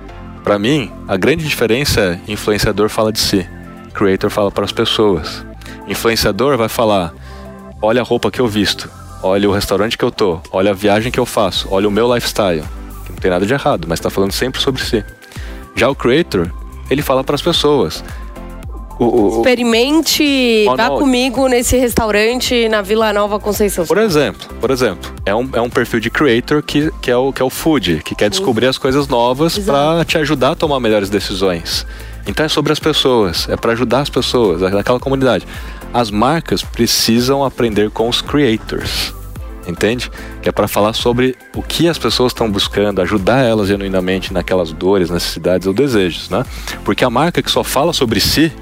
[0.42, 3.46] Para mim, a grande diferença é influenciador fala de si,
[3.92, 5.44] creator fala para as pessoas.
[5.88, 7.12] Influenciador vai falar:
[7.82, 8.90] olha a roupa que eu visto,
[9.22, 12.12] olha o restaurante que eu tô, olha a viagem que eu faço, olha o meu
[12.14, 12.62] lifestyle.
[13.05, 15.05] Que não tem nada de errado, mas está falando sempre sobre si.
[15.75, 16.51] Já o creator,
[16.89, 18.05] ele fala para as pessoas.
[18.99, 23.85] O, o, Experimente, vá comigo nesse restaurante na Vila Nova Conceição.
[23.85, 27.33] Por exemplo, por exemplo, é um, é um perfil de creator que, que, é o,
[27.33, 30.79] que é o food, que quer descobrir as coisas novas para te ajudar a tomar
[30.79, 31.85] melhores decisões.
[32.27, 35.47] Então é sobre as pessoas, é para ajudar as pessoas, aquela comunidade.
[35.93, 39.12] As marcas precisam aprender com os creators
[39.66, 40.10] entende?
[40.42, 44.72] Que é para falar sobre o que as pessoas estão buscando, ajudar elas genuinamente naquelas
[44.72, 46.44] dores, necessidades ou desejos, né?
[46.84, 48.52] Porque a marca que só fala sobre si,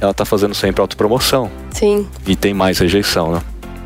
[0.00, 1.50] ela tá fazendo sempre autopromoção.
[1.70, 2.06] Sim.
[2.26, 3.42] E tem mais rejeição, né?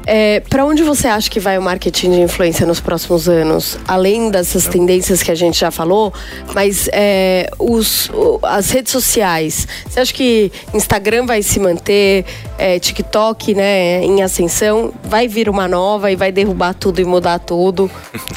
[0.07, 3.79] É, para onde você acha que vai o marketing de influência nos próximos anos?
[3.89, 6.13] Além dessas tendências que a gente já falou,
[6.55, 8.11] mas é, os,
[8.43, 9.67] as redes sociais.
[9.89, 12.25] Você acha que Instagram vai se manter,
[12.59, 14.93] é, TikTok né, em ascensão?
[15.05, 17.91] Vai vir uma nova e vai derrubar tudo e mudar tudo?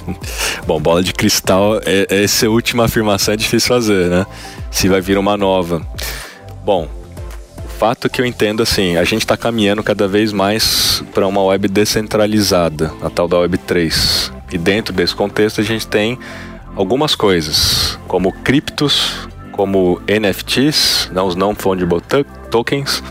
[0.66, 4.26] Bom, bola de cristal, é, essa última afirmação é difícil fazer, né?
[4.72, 5.82] Se vai vir uma nova.
[6.64, 6.88] Bom,
[7.78, 11.68] fato que eu entendo assim, a gente está caminhando cada vez mais para uma web
[11.68, 14.32] descentralizada, a tal da Web 3.
[14.52, 16.18] E dentro desse contexto a gente tem
[16.76, 22.02] algumas coisas, como criptos, como NFTs, não, os não fungible
[22.50, 23.04] tokens.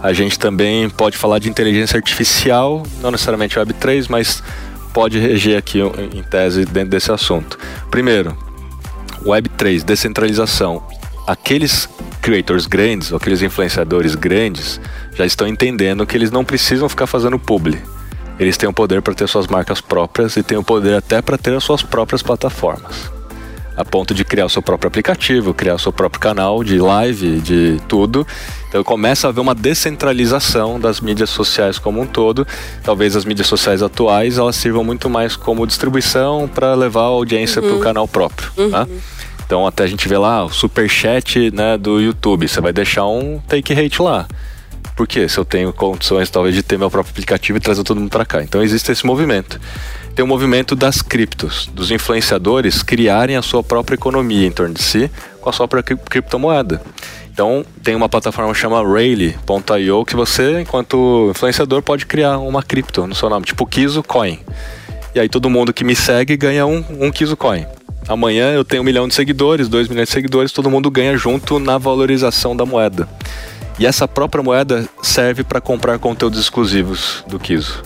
[0.00, 4.40] A gente também pode falar de inteligência artificial, não necessariamente Web 3, mas
[4.94, 7.58] pode reger aqui em tese dentro desse assunto.
[7.90, 8.38] Primeiro,
[9.26, 10.80] Web 3, descentralização.
[11.26, 11.88] Aqueles
[12.20, 14.80] creators grandes, ou aqueles influenciadores grandes,
[15.14, 17.78] já estão entendendo que eles não precisam ficar fazendo publi.
[18.38, 21.38] Eles têm o poder para ter suas marcas próprias e têm o poder até para
[21.38, 23.10] ter as suas próprias plataformas.
[23.76, 27.40] A ponto de criar o seu próprio aplicativo, criar o seu próprio canal de live,
[27.40, 28.26] de tudo.
[28.68, 32.46] Então começa a haver uma descentralização das mídias sociais como um todo.
[32.82, 37.62] Talvez as mídias sociais atuais elas sirvam muito mais como distribuição para levar a audiência
[37.62, 37.68] uhum.
[37.68, 38.50] para o canal próprio.
[38.58, 38.70] Uhum.
[38.70, 38.86] Tá?
[39.52, 43.06] Então até a gente vê lá o super chat né, do YouTube, você vai deixar
[43.06, 44.26] um take rate lá.
[44.96, 45.28] Por quê?
[45.28, 48.24] Se eu tenho condições talvez de ter meu próprio aplicativo e trazer todo mundo para
[48.24, 48.42] cá.
[48.42, 49.60] Então existe esse movimento.
[50.14, 54.82] Tem o movimento das criptos, dos influenciadores criarem a sua própria economia em torno de
[54.82, 56.80] si com a sua própria criptomoeda.
[57.30, 63.14] Então, tem uma plataforma chamada Rayleigh.io que você, enquanto influenciador, pode criar uma cripto no
[63.14, 64.38] seu nome, tipo Kizo Coin.
[65.14, 67.66] E aí todo mundo que me segue ganha um, um Coin.
[68.08, 71.58] Amanhã eu tenho um milhão de seguidores, dois milhões de seguidores, todo mundo ganha junto
[71.58, 73.08] na valorização da moeda.
[73.78, 77.82] E essa própria moeda serve para comprar conteúdos exclusivos do Kiso.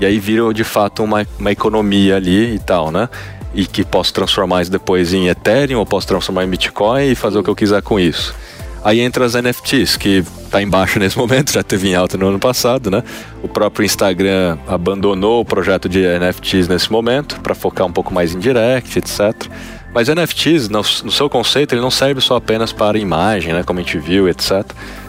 [0.00, 3.08] E aí vira de fato uma, uma economia ali e tal, né?
[3.54, 7.38] E que posso transformar isso depois em Ethereum, ou posso transformar em Bitcoin e fazer
[7.38, 8.34] o que eu quiser com isso.
[8.82, 12.38] Aí entra as NFTs, que está embaixo nesse momento, já teve em alta no ano
[12.38, 13.02] passado, né?
[13.42, 18.34] O próprio Instagram abandonou o projeto de NFTs nesse momento para focar um pouco mais
[18.34, 19.34] em direct, etc.
[19.92, 23.80] Mas NFTs, no, no, seu conceito, ele não serve só apenas para imagem, né, como
[23.80, 24.64] a gente viu, etc.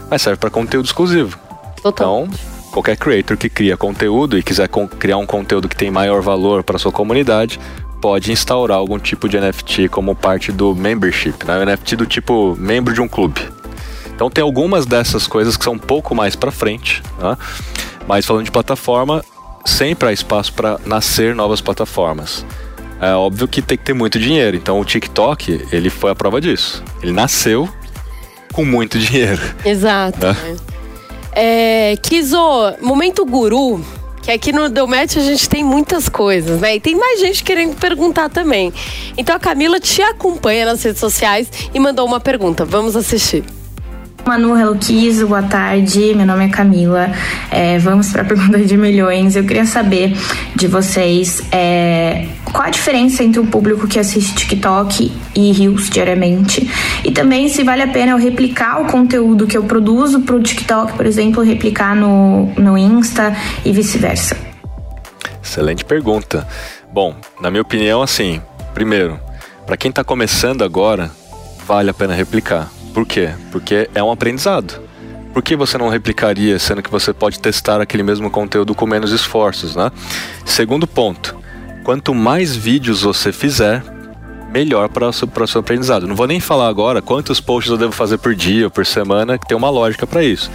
[0.10, 1.38] Mas serve para conteúdo exclusivo.
[1.82, 2.26] Total.
[2.28, 2.40] Então,
[2.72, 4.68] qualquer creator que cria conteúdo e quiser
[5.00, 7.60] criar um conteúdo que tem maior valor para sua comunidade,
[8.02, 11.58] pode instaurar algum tipo de NFT como parte do membership, né?
[11.60, 13.42] O NFT do tipo membro de um clube.
[14.22, 17.36] Então tem algumas dessas coisas que são um pouco mais para frente, né?
[18.08, 19.26] mas falando de plataforma,
[19.66, 22.46] sempre há espaço para nascer novas plataformas.
[23.02, 24.56] É óbvio que tem que ter muito dinheiro.
[24.56, 26.84] Então o TikTok, ele foi a prova disso.
[27.02, 27.68] Ele nasceu
[28.54, 29.42] com muito dinheiro.
[29.66, 30.20] Exato.
[30.20, 30.58] Né?
[31.32, 32.38] É, Kizo,
[32.80, 33.84] momento guru,
[34.22, 36.76] que aqui no Deu Match a gente tem muitas coisas, né?
[36.76, 38.72] E tem mais gente querendo perguntar também.
[39.18, 42.64] Então a Camila te acompanha nas redes sociais e mandou uma pergunta.
[42.64, 43.44] Vamos assistir.
[44.26, 46.14] Manu Hello Kiss, boa tarde.
[46.14, 47.12] Meu nome é Camila.
[47.50, 49.36] É, vamos para a pergunta de milhões.
[49.36, 50.16] Eu queria saber
[50.56, 56.70] de vocês é, qual a diferença entre o público que assiste TikTok e Reels diariamente
[57.04, 60.42] e também se vale a pena eu replicar o conteúdo que eu produzo para o
[60.42, 64.38] TikTok, por exemplo, replicar no, no Insta e vice-versa.
[65.44, 66.48] Excelente pergunta.
[66.94, 68.42] Bom, na minha opinião, assim,
[68.74, 69.20] primeiro,
[69.66, 71.12] para quem está começando agora,
[71.66, 73.30] vale a pena replicar por quê?
[73.52, 74.80] Porque é um aprendizado.
[75.34, 79.12] Por que você não replicaria, sendo que você pode testar aquele mesmo conteúdo com menos
[79.12, 79.90] esforços, né?
[80.46, 81.38] Segundo ponto,
[81.84, 83.82] quanto mais vídeos você fizer,
[84.52, 85.30] melhor para o seu,
[85.60, 86.06] aprendizado.
[86.06, 89.38] Não vou nem falar agora quantos posts eu devo fazer por dia ou por semana,
[89.38, 90.52] que tem uma lógica para isso.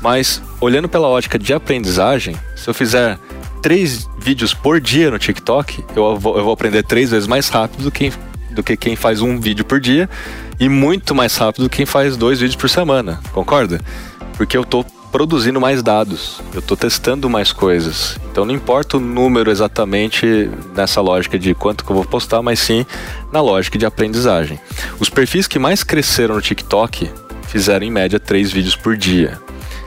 [0.00, 3.18] Mas, olhando pela ótica de aprendizagem, se eu fizer
[3.62, 7.84] três vídeos por dia no TikTok, eu vou, eu vou aprender três vezes mais rápido
[7.84, 8.12] do que,
[8.50, 10.08] do que quem faz um vídeo por dia
[10.58, 13.80] e muito mais rápido do que quem faz dois vídeos por semana, concorda?
[14.36, 14.84] Porque eu tô
[15.14, 18.18] produzindo mais dados, eu estou testando mais coisas.
[18.30, 22.58] Então não importa o número exatamente nessa lógica de quanto que eu vou postar, mas
[22.58, 22.84] sim
[23.30, 24.58] na lógica de aprendizagem.
[24.98, 27.08] Os perfis que mais cresceram no TikTok
[27.46, 29.40] fizeram em média três vídeos por dia.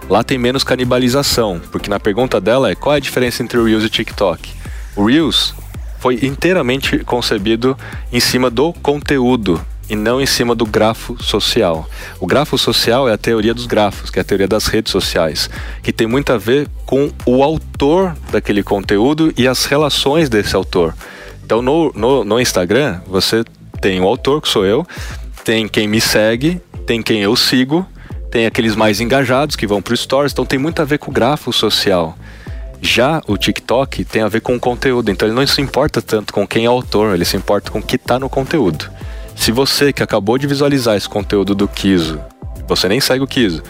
[0.09, 3.65] Lá tem menos canibalização, porque na pergunta dela é qual é a diferença entre o
[3.65, 4.49] Reels e o TikTok.
[4.95, 5.53] O Reels
[5.99, 7.77] foi inteiramente concebido
[8.13, 11.89] em cima do conteúdo e não em cima do grafo social.
[12.19, 15.49] O grafo social é a teoria dos grafos, que é a teoria das redes sociais,
[15.81, 20.93] que tem muito a ver com o autor daquele conteúdo e as relações desse autor.
[21.43, 23.43] Então no, no, no Instagram você
[23.81, 24.85] tem o autor, que sou eu,
[25.43, 27.85] tem quem me segue, tem quem eu sigo,
[28.29, 31.09] tem aqueles mais engajados que vão para o Stories, então tem muito a ver com
[31.09, 32.17] o grafo social.
[32.81, 36.31] Já o TikTok tem a ver com o conteúdo, então ele não se importa tanto
[36.31, 38.89] com quem é o autor, ele se importa com o que está no conteúdo.
[39.37, 42.19] Se você que acabou de visualizar esse conteúdo do Kiso,
[42.67, 43.63] você nem segue o Kiso,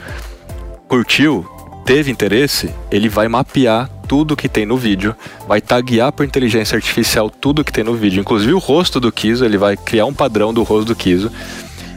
[0.88, 1.46] curtiu,
[1.86, 5.16] teve interesse, ele vai mapear tudo que tem no vídeo,
[5.48, 9.46] vai taguear por inteligência artificial tudo que tem no vídeo, inclusive o rosto do Kiso,
[9.46, 11.32] ele vai criar um padrão do rosto do Kiso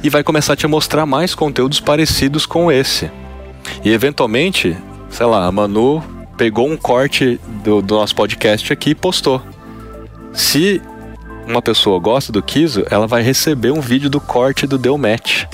[0.03, 3.11] e vai começar a te mostrar mais conteúdos parecidos com esse.
[3.85, 4.77] E eventualmente,
[5.09, 6.03] sei lá, a Manu
[6.37, 9.41] pegou um corte do, do nosso podcast aqui e postou.
[10.33, 10.83] Se
[11.51, 15.44] uma pessoa gosta do Kiso, ela vai receber um vídeo do corte do Deu Match.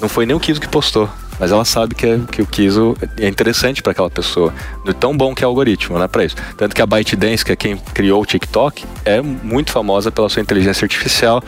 [0.00, 1.08] Não foi nem o Kiso que postou,
[1.38, 4.52] mas ela sabe que, é, que o Kiso é interessante para aquela pessoa.
[4.84, 6.36] De tão bom que é o algoritmo, né, para isso.
[6.56, 10.42] Tanto que a ByteDance, que é quem criou o TikTok, é muito famosa pela sua
[10.42, 11.42] inteligência artificial,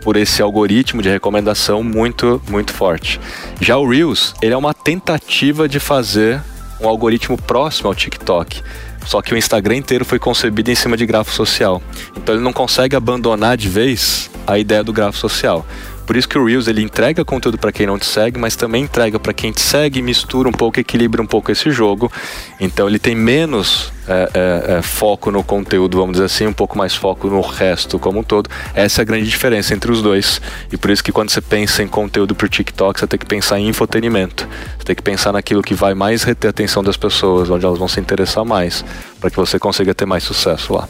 [0.00, 3.20] por esse algoritmo de recomendação muito, muito forte.
[3.60, 6.40] Já o Reels, ele é uma tentativa de fazer
[6.80, 8.62] um algoritmo próximo ao TikTok.
[9.06, 11.82] Só que o Instagram inteiro foi concebido em cima de grafo social.
[12.16, 15.66] Então ele não consegue abandonar de vez a ideia do grafo social.
[16.08, 18.84] Por isso que o Reels ele entrega conteúdo para quem não te segue, mas também
[18.84, 22.10] entrega para quem te segue, mistura um pouco, equilibra um pouco esse jogo.
[22.58, 26.78] Então ele tem menos é, é, é, foco no conteúdo, vamos dizer assim, um pouco
[26.78, 28.48] mais foco no resto como um todo.
[28.72, 30.40] Essa é a grande diferença entre os dois.
[30.72, 33.26] E por isso que quando você pensa em conteúdo para o TikTok, você tem que
[33.26, 34.48] pensar em infotenimento.
[34.78, 37.78] Você tem que pensar naquilo que vai mais reter a atenção das pessoas, onde elas
[37.78, 38.82] vão se interessar mais,
[39.20, 40.88] para que você consiga ter mais sucesso lá.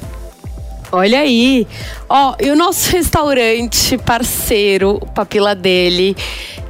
[0.90, 1.66] Olha aí.
[2.08, 6.16] Ó, e o nosso restaurante parceiro, o Papila dele,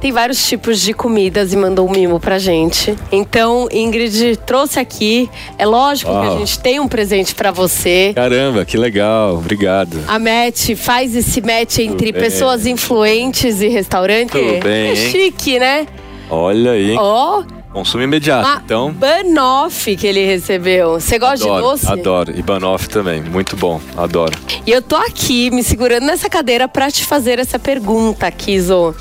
[0.01, 2.95] tem vários tipos de comidas e mandou um mimo pra gente.
[3.11, 5.29] Então, Ingrid trouxe aqui.
[5.57, 8.13] É lógico que a gente tem um presente para você.
[8.15, 9.35] Caramba, que legal.
[9.35, 9.97] Obrigado.
[10.07, 14.31] A match faz esse match entre pessoas influentes e restaurante.
[14.31, 15.85] Tudo bem, É chique, né?
[16.29, 16.95] Olha aí.
[16.97, 18.47] Ó, Consumo imediato.
[18.47, 20.93] uma então, banoffee que ele recebeu.
[20.99, 21.91] Você gosta adoro, de doce?
[21.91, 22.33] adoro.
[22.35, 23.21] E banoffee também.
[23.21, 23.79] Muito bom.
[23.95, 24.37] Adoro.
[24.65, 28.95] E eu tô aqui me segurando nessa cadeira para te fazer essa pergunta, Kizo.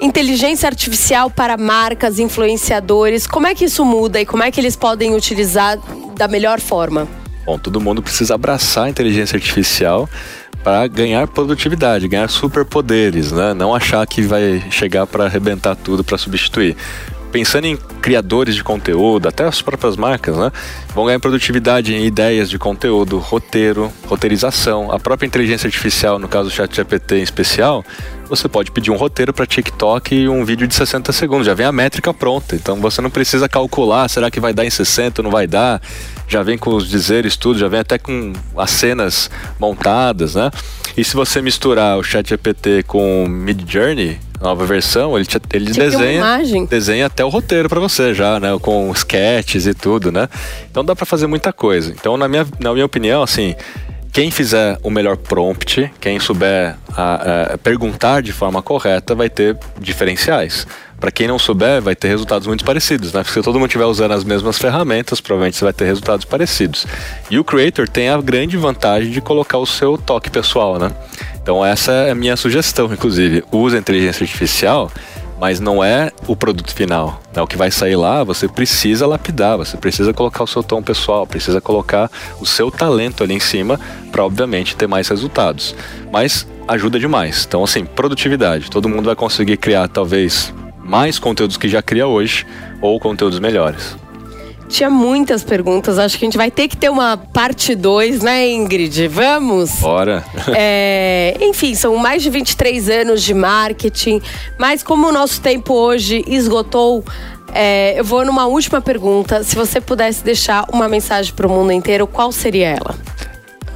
[0.00, 4.74] Inteligência artificial para marcas, influenciadores, como é que isso muda e como é que eles
[4.74, 5.78] podem utilizar
[6.16, 7.06] da melhor forma?
[7.44, 10.08] Bom, todo mundo precisa abraçar a inteligência artificial
[10.64, 13.54] para ganhar produtividade, ganhar superpoderes, né?
[13.54, 16.76] Não achar que vai chegar para arrebentar tudo para substituir.
[17.32, 20.50] Pensando em criadores de conteúdo, até as próprias marcas, né?
[20.94, 24.90] Vão ganhar produtividade em ideias de conteúdo, roteiro, roteirização.
[24.90, 27.84] A própria inteligência artificial, no caso do ChatGPT em especial,
[28.28, 31.46] você pode pedir um roteiro para TikTok e um vídeo de 60 segundos.
[31.46, 32.56] Já vem a métrica pronta.
[32.56, 35.80] Então você não precisa calcular, será que vai dar em 60, não vai dar?
[36.26, 40.50] Já vem com os dizeres, tudo, já vem até com as cenas montadas, né?
[40.96, 46.20] E se você misturar o ChatGPT com Mid Journey, nova versão, ele, te- ele desenha,
[46.66, 48.48] desenha até o roteiro para você já, né?
[48.60, 50.28] Com sketches e tudo, né?
[50.70, 51.90] Então dá para fazer muita coisa.
[51.92, 53.54] Então, na minha, na minha opinião, assim,
[54.12, 59.56] quem fizer o melhor prompt, quem souber a- a perguntar de forma correta, vai ter
[59.78, 60.66] diferenciais.
[60.98, 63.22] Para quem não souber, vai ter resultados muito parecidos, né?
[63.22, 66.86] Porque se todo mundo estiver usando as mesmas ferramentas, provavelmente você vai ter resultados parecidos.
[67.30, 70.90] E o Creator tem a grande vantagem de colocar o seu toque pessoal, né?
[71.42, 73.44] Então essa é a minha sugestão, inclusive.
[73.50, 74.90] Use a inteligência artificial,
[75.40, 77.20] mas não é o produto final.
[77.34, 77.40] Né?
[77.40, 81.26] O que vai sair lá, você precisa lapidar, você precisa colocar o seu tom pessoal,
[81.26, 83.80] precisa colocar o seu talento ali em cima
[84.12, 85.74] para, obviamente, ter mais resultados.
[86.12, 87.46] Mas ajuda demais.
[87.48, 88.70] Então, assim, produtividade.
[88.70, 92.46] Todo mundo vai conseguir criar, talvez, mais conteúdos que já cria hoje
[92.82, 93.96] ou conteúdos melhores.
[94.70, 98.48] Tinha muitas perguntas, acho que a gente vai ter que ter uma parte 2, né,
[98.48, 99.08] Ingrid?
[99.08, 99.72] Vamos?
[99.80, 100.24] Bora!
[100.56, 104.22] É, enfim, são mais de 23 anos de marketing,
[104.58, 107.04] mas como o nosso tempo hoje esgotou,
[107.52, 109.42] É, eu vou numa última pergunta.
[109.42, 112.94] Se você pudesse deixar uma mensagem para o mundo inteiro, qual seria ela?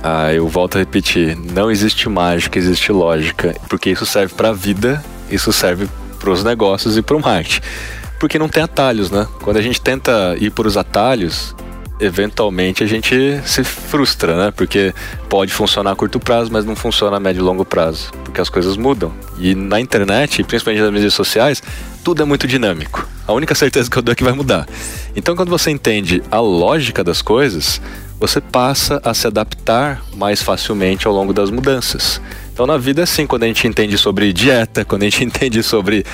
[0.00, 3.52] Ah, eu volto a repetir: não existe mágica, existe lógica.
[3.68, 5.88] Porque isso serve para a vida, isso serve
[6.20, 7.62] para os negócios e para o marketing.
[8.18, 9.26] Porque não tem atalhos, né?
[9.42, 11.54] Quando a gente tenta ir por os atalhos,
[12.00, 14.52] eventualmente a gente se frustra, né?
[14.54, 14.94] Porque
[15.28, 18.48] pode funcionar a curto prazo, mas não funciona a médio e longo prazo, porque as
[18.48, 19.12] coisas mudam.
[19.38, 21.62] E na internet, principalmente nas mídias sociais,
[22.02, 23.06] tudo é muito dinâmico.
[23.26, 24.66] A única certeza que eu dou é que vai mudar.
[25.16, 27.80] Então, quando você entende a lógica das coisas,
[28.20, 32.20] você passa a se adaptar mais facilmente ao longo das mudanças.
[32.52, 35.62] Então, na vida é assim, quando a gente entende sobre dieta, quando a gente entende
[35.62, 36.04] sobre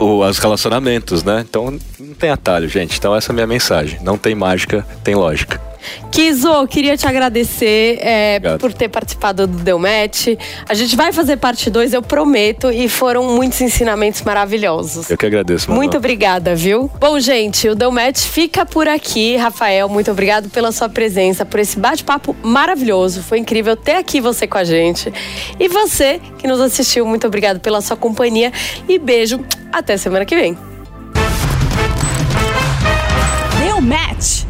[0.00, 1.44] o, os relacionamentos, né?
[1.48, 2.98] Então não tem atalho, gente.
[2.98, 4.00] Então essa é a minha mensagem.
[4.02, 5.69] Não tem mágica, tem lógica.
[6.10, 10.28] Kizo, queria te agradecer é, por ter participado do Deu Match.
[10.68, 15.10] A gente vai fazer parte 2, eu prometo, e foram muitos ensinamentos maravilhosos.
[15.10, 15.80] Eu que agradeço, Manu.
[15.80, 16.90] Muito obrigada, viu?
[17.00, 19.36] Bom, gente, o Deu Match fica por aqui.
[19.36, 23.22] Rafael, muito obrigado pela sua presença, por esse bate-papo maravilhoso.
[23.22, 25.12] Foi incrível ter aqui você com a gente.
[25.58, 28.52] E você que nos assistiu, muito obrigado pela sua companhia
[28.88, 29.40] e beijo.
[29.72, 30.56] Até semana que vem.
[33.62, 34.49] Deu Match.